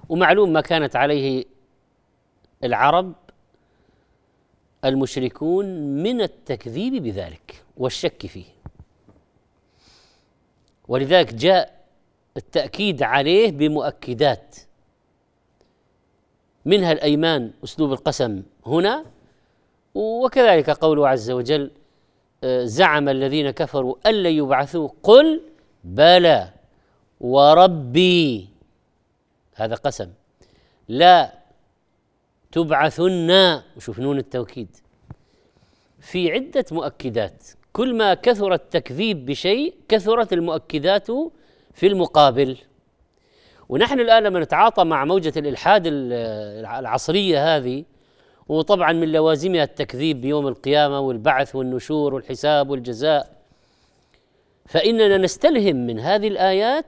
ومعلوم 0.09 0.53
ما 0.53 0.61
كانت 0.61 0.95
عليه 0.95 1.45
العرب 2.63 3.13
المشركون 4.85 5.65
من 6.03 6.21
التكذيب 6.21 7.03
بذلك 7.03 7.63
والشك 7.77 8.25
فيه. 8.25 8.45
ولذلك 10.87 11.33
جاء 11.33 11.85
التأكيد 12.37 13.03
عليه 13.03 13.51
بمؤكدات. 13.51 14.55
منها 16.65 16.91
الأيمان 16.91 17.51
أسلوب 17.63 17.91
القسم 17.93 18.43
هنا 18.65 19.05
وكذلك 19.95 20.69
قوله 20.69 21.09
عز 21.09 21.31
وجل 21.31 21.71
زعم 22.63 23.09
الذين 23.09 23.51
كفروا 23.51 23.95
أن 24.05 24.23
لن 24.23 24.31
يبعثوا 24.31 24.89
قل 25.03 25.41
بلى 25.83 26.49
وربي. 27.19 28.49
هذا 29.55 29.75
قسم. 29.75 30.09
لا 30.87 31.33
تبعثن. 32.51 33.61
وشوف 33.77 33.99
نون 33.99 34.17
التوكيد. 34.17 34.77
في 35.99 36.31
عدة 36.31 36.65
مؤكدات. 36.71 37.43
كل 37.73 37.95
ما 37.95 38.13
كثر 38.13 38.53
التكذيب 38.53 39.25
بشيء 39.25 39.73
كثرت 39.87 40.33
المؤكدات 40.33 41.07
في 41.73 41.87
المقابل. 41.87 42.57
ونحن 43.69 43.99
الآن 43.99 44.23
لما 44.23 44.39
نتعاطى 44.39 44.83
مع 44.83 45.05
موجة 45.05 45.33
الإلحاد 45.37 45.83
العصرية 45.85 47.57
هذه 47.57 47.83
وطبعا 48.47 48.93
من 48.93 49.11
لوازمها 49.11 49.63
التكذيب 49.63 50.21
بيوم 50.21 50.47
القيامة 50.47 50.99
والبعث 50.99 51.55
والنشور 51.55 52.13
والحساب 52.13 52.69
والجزاء. 52.69 53.35
فإننا 54.65 55.17
نستلهم 55.17 55.75
من 55.75 55.99
هذه 55.99 56.27
الآيات 56.27 56.85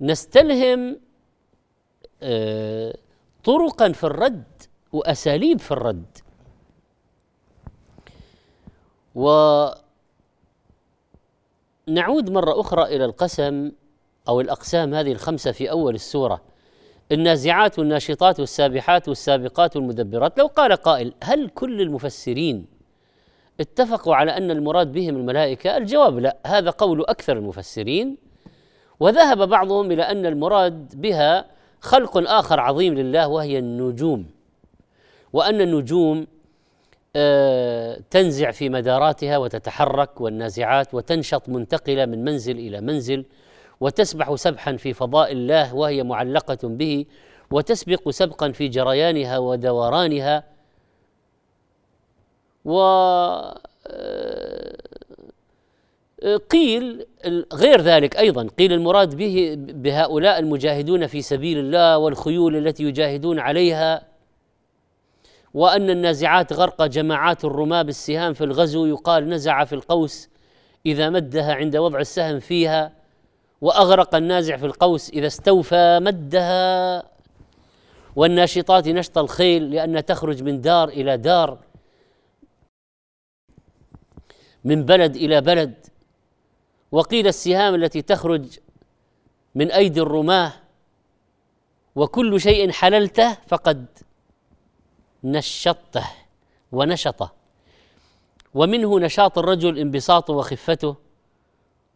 نستلهم 0.00 1.00
آه، 2.22 2.94
طرقا 3.44 3.92
في 3.92 4.04
الرد 4.04 4.44
وأساليب 4.92 5.58
في 5.58 5.70
الرد. 5.70 6.18
ونعود 9.14 9.80
مرة 12.30 12.60
أخرى 12.60 12.82
إلى 12.82 13.04
القسم 13.04 13.72
أو 14.28 14.40
الأقسام 14.40 14.94
هذه 14.94 15.12
الخمسة 15.12 15.52
في 15.52 15.70
أول 15.70 15.94
السورة. 15.94 16.40
النازعات 17.12 17.78
والناشطات 17.78 18.40
والسابحات 18.40 19.08
والسابقات 19.08 19.76
والمدبرات. 19.76 20.38
لو 20.38 20.46
قال 20.46 20.72
قائل 20.72 21.12
هل 21.22 21.48
كل 21.48 21.80
المفسرين 21.80 22.66
اتفقوا 23.60 24.14
على 24.14 24.36
أن 24.36 24.50
المراد 24.50 24.92
بهم 24.92 25.16
الملائكة؟ 25.16 25.76
الجواب 25.76 26.18
لا 26.18 26.36
هذا 26.46 26.70
قول 26.70 27.04
أكثر 27.04 27.36
المفسرين. 27.36 28.16
وذهب 29.00 29.48
بعضهم 29.48 29.92
إلى 29.92 30.02
أن 30.02 30.26
المراد 30.26 31.00
بها 31.00 31.46
خلق 31.80 32.30
آخر 32.30 32.60
عظيم 32.60 32.94
لله 32.94 33.28
وهي 33.28 33.58
النجوم. 33.58 34.26
وأن 35.32 35.60
النجوم 35.60 36.26
آه، 37.16 38.00
تنزع 38.10 38.50
في 38.50 38.68
مداراتها 38.68 39.38
وتتحرك 39.38 40.20
والنازعات 40.20 40.94
وتنشط 40.94 41.48
منتقلة 41.48 42.06
من 42.06 42.24
منزل 42.24 42.58
إلى 42.58 42.80
منزل. 42.80 43.24
وتسبح 43.80 44.34
سبحا 44.34 44.76
في 44.76 44.92
فضاء 44.92 45.32
الله 45.32 45.74
وهي 45.74 46.02
معلقة 46.02 46.68
به 46.68 47.04
وتسبق 47.50 48.10
سبقا 48.10 48.52
في 48.52 48.68
جريانها 48.68 49.38
ودورانها. 49.38 50.44
و 52.64 52.80
آه، 53.86 54.76
قيل 56.50 57.06
غير 57.52 57.80
ذلك 57.80 58.16
أيضا 58.16 58.48
قيل 58.58 58.72
المراد 58.72 59.14
به 59.14 59.54
بهؤلاء 59.58 60.38
المجاهدون 60.38 61.06
في 61.06 61.22
سبيل 61.22 61.58
الله 61.58 61.98
والخيول 61.98 62.56
التي 62.56 62.84
يجاهدون 62.84 63.38
عليها 63.38 64.02
وأن 65.54 65.90
النازعات 65.90 66.52
غرق 66.52 66.86
جماعات 66.86 67.44
الرماة 67.44 67.82
بالسهام 67.82 68.34
في 68.34 68.44
الغزو. 68.44 68.86
يقال 68.86 69.28
نزع 69.28 69.64
في 69.64 69.74
القوس 69.74 70.28
إذا 70.86 71.10
مدها 71.10 71.54
عند 71.54 71.76
وضع 71.76 72.00
السهم 72.00 72.40
فيها. 72.40 72.99
وأغرق 73.60 74.14
النازع 74.14 74.56
في 74.56 74.66
القوس 74.66 75.10
إذا 75.10 75.26
استوفى 75.26 75.98
مدها. 76.02 77.02
والناشطات 78.16 78.88
نشط 78.88 79.18
الخيل 79.18 79.70
لأن 79.70 80.04
تخرج 80.04 80.42
من 80.42 80.60
دار 80.60 80.88
إلى 80.88 81.16
دار 81.16 81.58
من 84.64 84.84
بلد 84.84 85.16
إلى 85.16 85.40
بلد. 85.40 85.86
وقيل 86.92 87.26
السهام 87.26 87.74
التي 87.74 88.02
تخرج 88.02 88.58
من 89.54 89.70
أيدي 89.70 90.00
الرماة 90.00 90.52
وكل 91.94 92.40
شيء 92.40 92.70
حللته 92.70 93.36
فقد 93.46 93.86
نشطته 95.24 96.06
ونشطه. 96.72 97.32
ومنه 98.54 99.00
نشاط 99.00 99.38
الرجل 99.38 99.78
انبساطه 99.78 100.32
وخفته. 100.32 100.96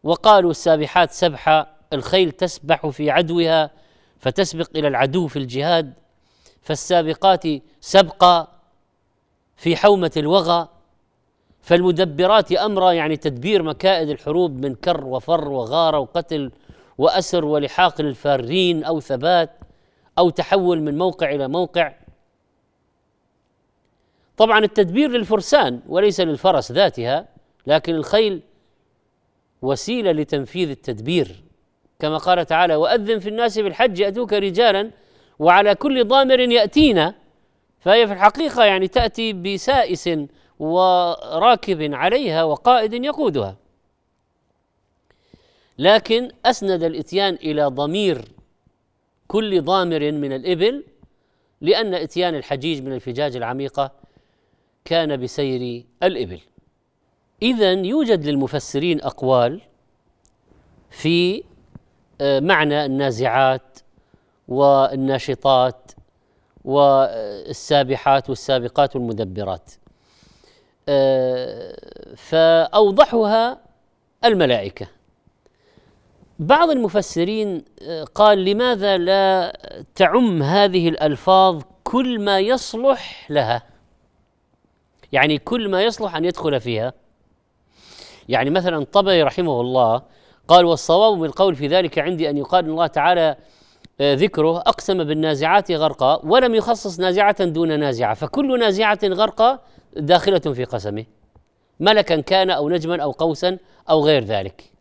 وقالوا 0.05 0.51
السابحات 0.51 1.11
سبحه 1.11 1.67
الخيل 1.93 2.31
تسبح 2.31 2.87
في 2.87 3.11
عدوها 3.11 3.71
فتسبق 4.19 4.69
إلى 4.75 4.87
العدو 4.87 5.27
في 5.27 5.39
الجهاد 5.39 5.93
فالسابقات 6.61 7.43
سبقا 7.81 8.47
في 9.55 9.75
حومة 9.75 10.11
الوغى 10.17 10.67
فالمدبرات 11.61 12.51
أمرا 12.51 12.91
يعني 12.91 13.17
تدبير 13.17 13.63
مكائد 13.63 14.09
الحروب 14.09 14.65
من 14.65 14.75
كر 14.75 15.05
وفر 15.05 15.47
وغاره 15.49 15.99
وقتل 15.99 16.51
وأسر 16.97 17.45
ولحاق 17.45 18.01
الفارين 18.01 18.83
أو 18.83 18.99
ثبات 18.99 19.51
أو 20.17 20.29
تحول 20.29 20.81
من 20.81 20.97
موقع 20.97 21.31
إلى 21.31 21.47
موقع. 21.47 21.93
طبعا 24.37 24.59
التدبير 24.59 25.09
للفرسان 25.09 25.79
وليس 25.87 26.19
للفرس 26.19 26.71
ذاتها 26.71 27.27
لكن 27.67 27.95
الخيل 27.95 28.41
وسيلة 29.65 30.11
لتنفيذ 30.11 30.69
التدبير. 30.69 31.43
كما 31.99 32.17
قال 32.17 32.45
تعالى 32.45 32.75
وأذن 32.75 33.19
في 33.19 33.29
الناس 33.29 33.59
بالحج 33.59 33.99
يأتوك 33.99 34.33
رجالا 34.33 34.91
وعلى 35.39 35.75
كل 35.75 36.07
ضامر 36.07 36.39
يأتينا. 36.39 37.15
فهي 37.79 38.07
في 38.07 38.13
الحقيقة 38.13 38.63
يعني 38.63 38.87
تأتي 38.87 39.33
بسائس 39.33 40.09
وراكب 40.59 41.93
عليها 41.93 42.43
وقائد 42.43 42.93
يقودها. 42.93 43.57
لكن 45.77 46.31
أسند 46.45 46.83
الإتيان 46.83 47.33
إلى 47.33 47.65
ضمير 47.65 48.21
كل 49.27 49.61
ضامر 49.61 50.11
من 50.11 50.33
الإبل 50.33 50.83
لأن 51.61 51.93
إتيان 51.93 52.35
الحجيج 52.35 52.83
من 52.83 52.93
الفجاج 52.93 53.35
العميقة 53.35 53.91
كان 54.85 55.21
بسير 55.21 55.83
الإبل. 56.03 56.39
اذا 57.41 57.71
يوجد 57.71 58.25
للمفسرين 58.25 59.01
أقوال 59.01 59.61
في 60.89 61.43
آه، 62.21 62.39
معنى 62.39 62.85
النازعات 62.85 63.79
والناشطات 64.47 65.91
والسابحات 66.65 68.29
والسابقات 68.29 68.95
والمدبرات. 68.95 69.71
آه، 70.89 71.75
فأوضحها 72.15 73.57
الملائكة. 74.25 74.87
بعض 76.39 76.69
المفسرين 76.69 77.65
آه، 77.81 78.03
قال 78.03 78.45
لماذا 78.45 78.97
لا 78.97 79.57
تعم 79.95 80.43
هذه 80.43 80.89
الألفاظ 80.89 81.61
كل 81.83 82.19
ما 82.19 82.39
يصلح 82.39 83.31
لها؟ 83.31 83.63
يعني 85.11 85.37
كل 85.37 85.69
ما 85.69 85.83
يصلح 85.83 86.15
أن 86.15 86.25
يدخل 86.25 86.59
فيها. 86.59 86.93
يعني 88.29 88.49
مثلا 88.49 88.77
الطبري 88.77 89.23
رحمه 89.23 89.61
الله 89.61 90.01
قال 90.47 90.65
والصواب 90.65 91.17
من 91.17 91.25
القول 91.25 91.55
في 91.55 91.67
ذلك 91.67 91.99
عندي 91.99 92.29
أن 92.29 92.37
يقال 92.37 92.65
الله 92.65 92.87
تعالى 92.87 93.35
آه، 94.01 94.13
ذكره 94.13 94.57
أقسم 94.57 95.03
بالنازعات 95.03 95.71
غرقا 95.71 96.21
ولم 96.23 96.55
يخصص 96.55 96.99
نازعة 96.99 97.45
دون 97.45 97.79
نازعة 97.79 98.13
فكل 98.13 98.59
نازعة 98.59 98.99
غرقا 99.03 99.59
داخلة 99.95 100.39
في 100.39 100.63
قسمه 100.63 101.05
ملكا 101.79 102.21
كان 102.21 102.49
أو 102.49 102.69
نجما 102.69 103.03
أو 103.03 103.11
قوسا 103.11 103.57
أو 103.89 104.05
غير 104.05 104.23
ذلك. 104.23 104.71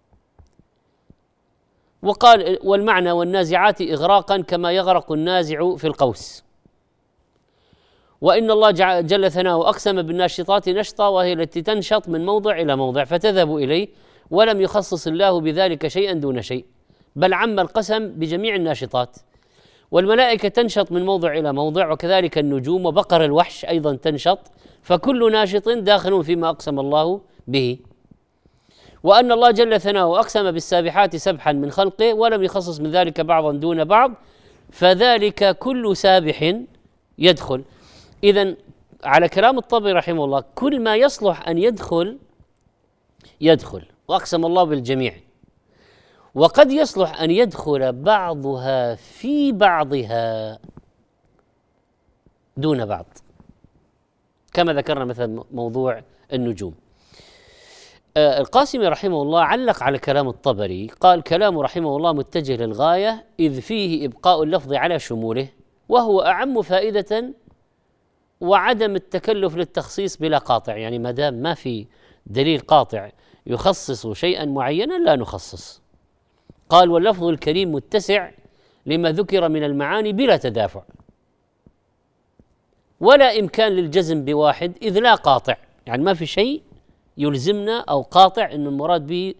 وقال 2.02 2.58
والمعنى 2.64 3.12
والنازعات 3.12 3.82
إغراقا 3.82 4.40
كما 4.40 4.72
يغرق 4.72 5.12
النازع 5.12 5.76
في 5.76 5.86
القوس. 5.86 6.44
وإن 8.24 8.50
الله 8.50 8.70
جل 9.00 9.30
ثناؤه 9.30 9.68
أقسم 9.68 10.02
بالناشطات 10.02 10.68
نشطا 10.68 11.08
وهي 11.08 11.32
التي 11.32 11.62
تنشط 11.62 12.08
من 12.08 12.26
موضع 12.26 12.60
إلى 12.60 12.76
موضع 12.76 13.04
فتذهب 13.04 13.56
إليه 13.56 13.88
ولم 14.30 14.60
يخصص 14.60 15.06
الله 15.06 15.40
بذلك 15.40 15.88
شيئا 15.88 16.12
دون 16.12 16.42
شيء 16.42 16.64
بل 17.16 17.34
عم 17.34 17.60
القسم 17.60 18.08
بجميع 18.08 18.54
الناشطات. 18.54 19.16
والملائكة 19.90 20.48
تنشط 20.48 20.92
من 20.92 21.04
موضع 21.04 21.32
إلى 21.32 21.52
موضع 21.52 21.92
وكذلك 21.92 22.38
النجوم 22.38 22.86
وبقر 22.86 23.24
الوحش 23.24 23.64
أيضا 23.64 23.96
تنشط 23.96 24.38
فكل 24.82 25.32
ناشط 25.32 25.68
داخل 25.68 26.24
فيما 26.24 26.48
أقسم 26.48 26.80
الله 26.80 27.20
به. 27.46 27.78
وأن 29.02 29.32
الله 29.32 29.50
جل 29.50 29.80
ثناؤه 29.80 30.20
أقسم 30.20 30.50
بالسابحات 30.50 31.16
سبحا 31.16 31.52
من 31.52 31.70
خلقه 31.70 32.14
ولم 32.14 32.42
يخصص 32.42 32.80
من 32.80 32.90
ذلك 32.90 33.20
بعضا 33.20 33.52
دون 33.52 33.84
بعض 33.84 34.12
فذلك 34.70 35.58
كل 35.58 35.96
سابح 35.96 36.54
يدخل. 37.18 37.64
إذا 38.24 38.54
على 39.04 39.28
كلام 39.28 39.58
الطبري 39.58 39.92
رحمه 39.92 40.24
الله 40.24 40.44
كل 40.54 40.80
ما 40.80 40.96
يصلح 40.96 41.48
أن 41.48 41.58
يدخل 41.58 42.18
يدخل 43.40 43.82
وأقسم 44.08 44.44
الله 44.46 44.64
بالجميع. 44.64 45.14
وقد 46.34 46.72
يصلح 46.72 47.20
أن 47.20 47.30
يدخل 47.30 47.92
بعضها 47.92 48.94
في 48.94 49.52
بعضها 49.52 50.58
دون 52.56 52.86
بعض. 52.86 53.06
كما 54.52 54.72
ذكرنا 54.72 55.04
مثلا 55.04 55.44
موضوع 55.52 56.02
النجوم. 56.32 56.74
آه 58.16 58.40
القاسمي 58.40 58.88
رحمه 58.88 59.22
الله 59.22 59.40
علق 59.40 59.82
على 59.82 59.98
كلام 59.98 60.28
الطبري 60.28 60.90
قال 61.00 61.22
كلامه 61.22 61.62
رحمه 61.62 61.96
الله 61.96 62.12
متجه 62.12 62.56
للغاية 62.56 63.24
إذ 63.40 63.60
فيه 63.60 64.06
إبقاء 64.06 64.42
اللفظ 64.42 64.72
على 64.72 64.98
شموله 64.98 65.48
وهو 65.88 66.20
أعم 66.20 66.62
فائدة 66.62 67.34
وعدم 68.44 68.96
التكلف 68.96 69.56
للتخصيص 69.56 70.16
بلا 70.16 70.38
قاطع. 70.38 70.76
يعني 70.76 70.98
ما 70.98 71.10
دام 71.10 71.34
ما 71.34 71.54
في 71.54 71.86
دليل 72.26 72.60
قاطع 72.60 73.10
يخصص 73.46 74.06
شيئا 74.06 74.44
معينا 74.44 74.98
لا 74.98 75.16
نخصص. 75.16 75.82
قال 76.68 76.90
واللفظ 76.90 77.24
الكريم 77.24 77.72
متسع 77.72 78.30
لما 78.86 79.12
ذكر 79.12 79.48
من 79.48 79.64
المعاني 79.64 80.12
بلا 80.12 80.36
تدافع 80.36 80.82
ولا 83.00 83.38
إمكان 83.38 83.72
للجزم 83.72 84.24
بواحد 84.24 84.72
إذ 84.82 84.98
لا 84.98 85.14
قاطع. 85.14 85.56
يعني 85.86 86.02
ما 86.02 86.14
في 86.14 86.26
شيء 86.26 86.62
يلزمنا 87.18 87.80
أو 87.80 88.02
قاطع 88.02 88.52
إن 88.52 88.66
المراد 88.66 89.06
به 89.06 89.34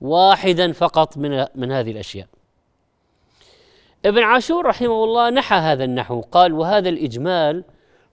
واحدا 0.00 0.72
فقط 0.72 1.16
من 1.16 1.46
من 1.54 1.72
هذه 1.72 1.90
الأشياء. 1.90 2.26
ابن 4.04 4.22
عاشور 4.22 4.66
رحمه 4.66 5.04
الله 5.04 5.30
نحى 5.30 5.56
هذا 5.56 5.84
النحو 5.84 6.20
قال 6.20 6.52
وهذا 6.52 6.88
الإجمال 6.88 7.64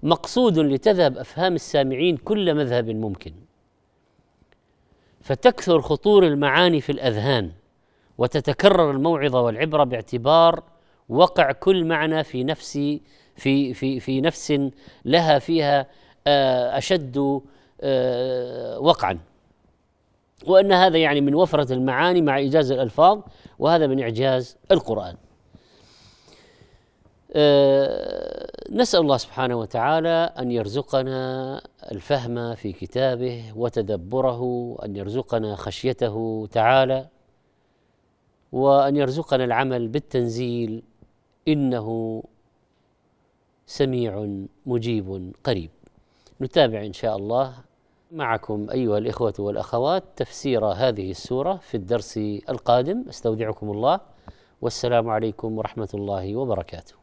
مقصود 0.04 0.60
لتذهب 0.60 1.18
أفهام 1.18 1.56
السامعين 1.56 2.18
كل 2.18 2.56
مذهب 2.56 2.89
ممكن. 2.89 3.34
فتكثر 5.22 5.82
خطور 5.82 6.28
المعاني 6.28 6.82
في 6.82 6.91
الأذهان 6.91 7.51
وتتكرر 8.18 8.91
الموعظة 8.91 9.41
والعبرة 9.41 9.84
باعتبار 9.84 10.64
وقع 11.10 11.51
كل 11.51 11.86
معنى 11.86 12.24
في 12.24 12.43
نفس 12.43 12.74
في 13.36 13.74
في 13.74 13.99
في 13.99 14.22
نفس 14.22 14.60
لها 15.06 15.39
فيها 15.39 15.88
آه، 16.28 16.78
أشد 16.78 17.41
آه، 17.82 18.80
وقعا. 18.80 19.20
وأن 20.47 20.72
هذا 20.72 20.97
يعني 20.97 21.22
من 21.22 21.36
وفرة 21.36 21.74
المعاني 21.74 22.22
مع 22.22 22.38
إيجاز 22.38 22.72
الألفاظ 22.72 23.22
وهذا 23.60 23.88
من 23.88 23.99
إعجاز 23.99 24.58
القرآن. 24.72 25.16
آه، 27.36 28.47
نسأل 28.71 28.99
الله 28.99 29.17
سبحانه 29.17 29.55
وتعالى 29.55 30.34
أن 30.39 30.51
يرزقنا 30.51 31.61
الفهم 31.91 32.55
في 32.55 32.73
كتابه 32.73 33.53
وتدبره 33.55 34.75
أن 34.86 34.95
يرزقنا 34.95 35.55
خشيته 35.55 36.47
تعالى 36.51 37.07
وأن 38.51 38.95
يرزقنا 38.95 39.43
العمل 39.43 39.88
بالتنزيل. 39.88 40.84
إنه 41.47 42.23
سميع 43.65 44.27
مجيب 44.65 45.34
قريب. 45.43 45.69
نتابع 46.41 46.86
إن 46.86 46.93
شاء 46.93 47.17
الله 47.17 47.53
معكم 48.11 48.69
أيها 48.69 48.97
الإخوة 48.97 49.34
والأخوات 49.39 50.03
تفسير 50.15 50.65
هذه 50.65 51.11
السورة 51.11 51.55
في 51.55 51.77
الدرس 51.77 52.17
القادم. 52.49 53.05
أستودعكم 53.09 53.71
الله. 53.71 53.99
والسلام 54.61 55.09
عليكم 55.09 55.57
ورحمة 55.57 55.89
الله 55.93 56.36
وبركاته. 56.36 57.03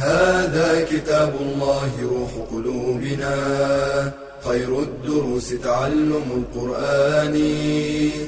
هذا 0.00 0.86
كتاب 0.90 1.34
الله 1.40 1.90
روح 2.02 2.30
قلوبنا. 2.52 3.34
خير 4.44 4.78
الدروس 4.78 5.50
تعلم 5.64 6.46
القرآن. 6.54 7.32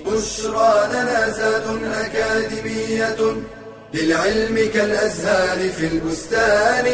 بشرى 0.06 0.88
لنا 0.92 1.30
زاد 1.30 1.62
أكاديمية 1.94 3.36
للعلم 3.94 4.70
كالأزهار 4.74 5.68
في 5.68 5.86
البستان. 5.86 6.86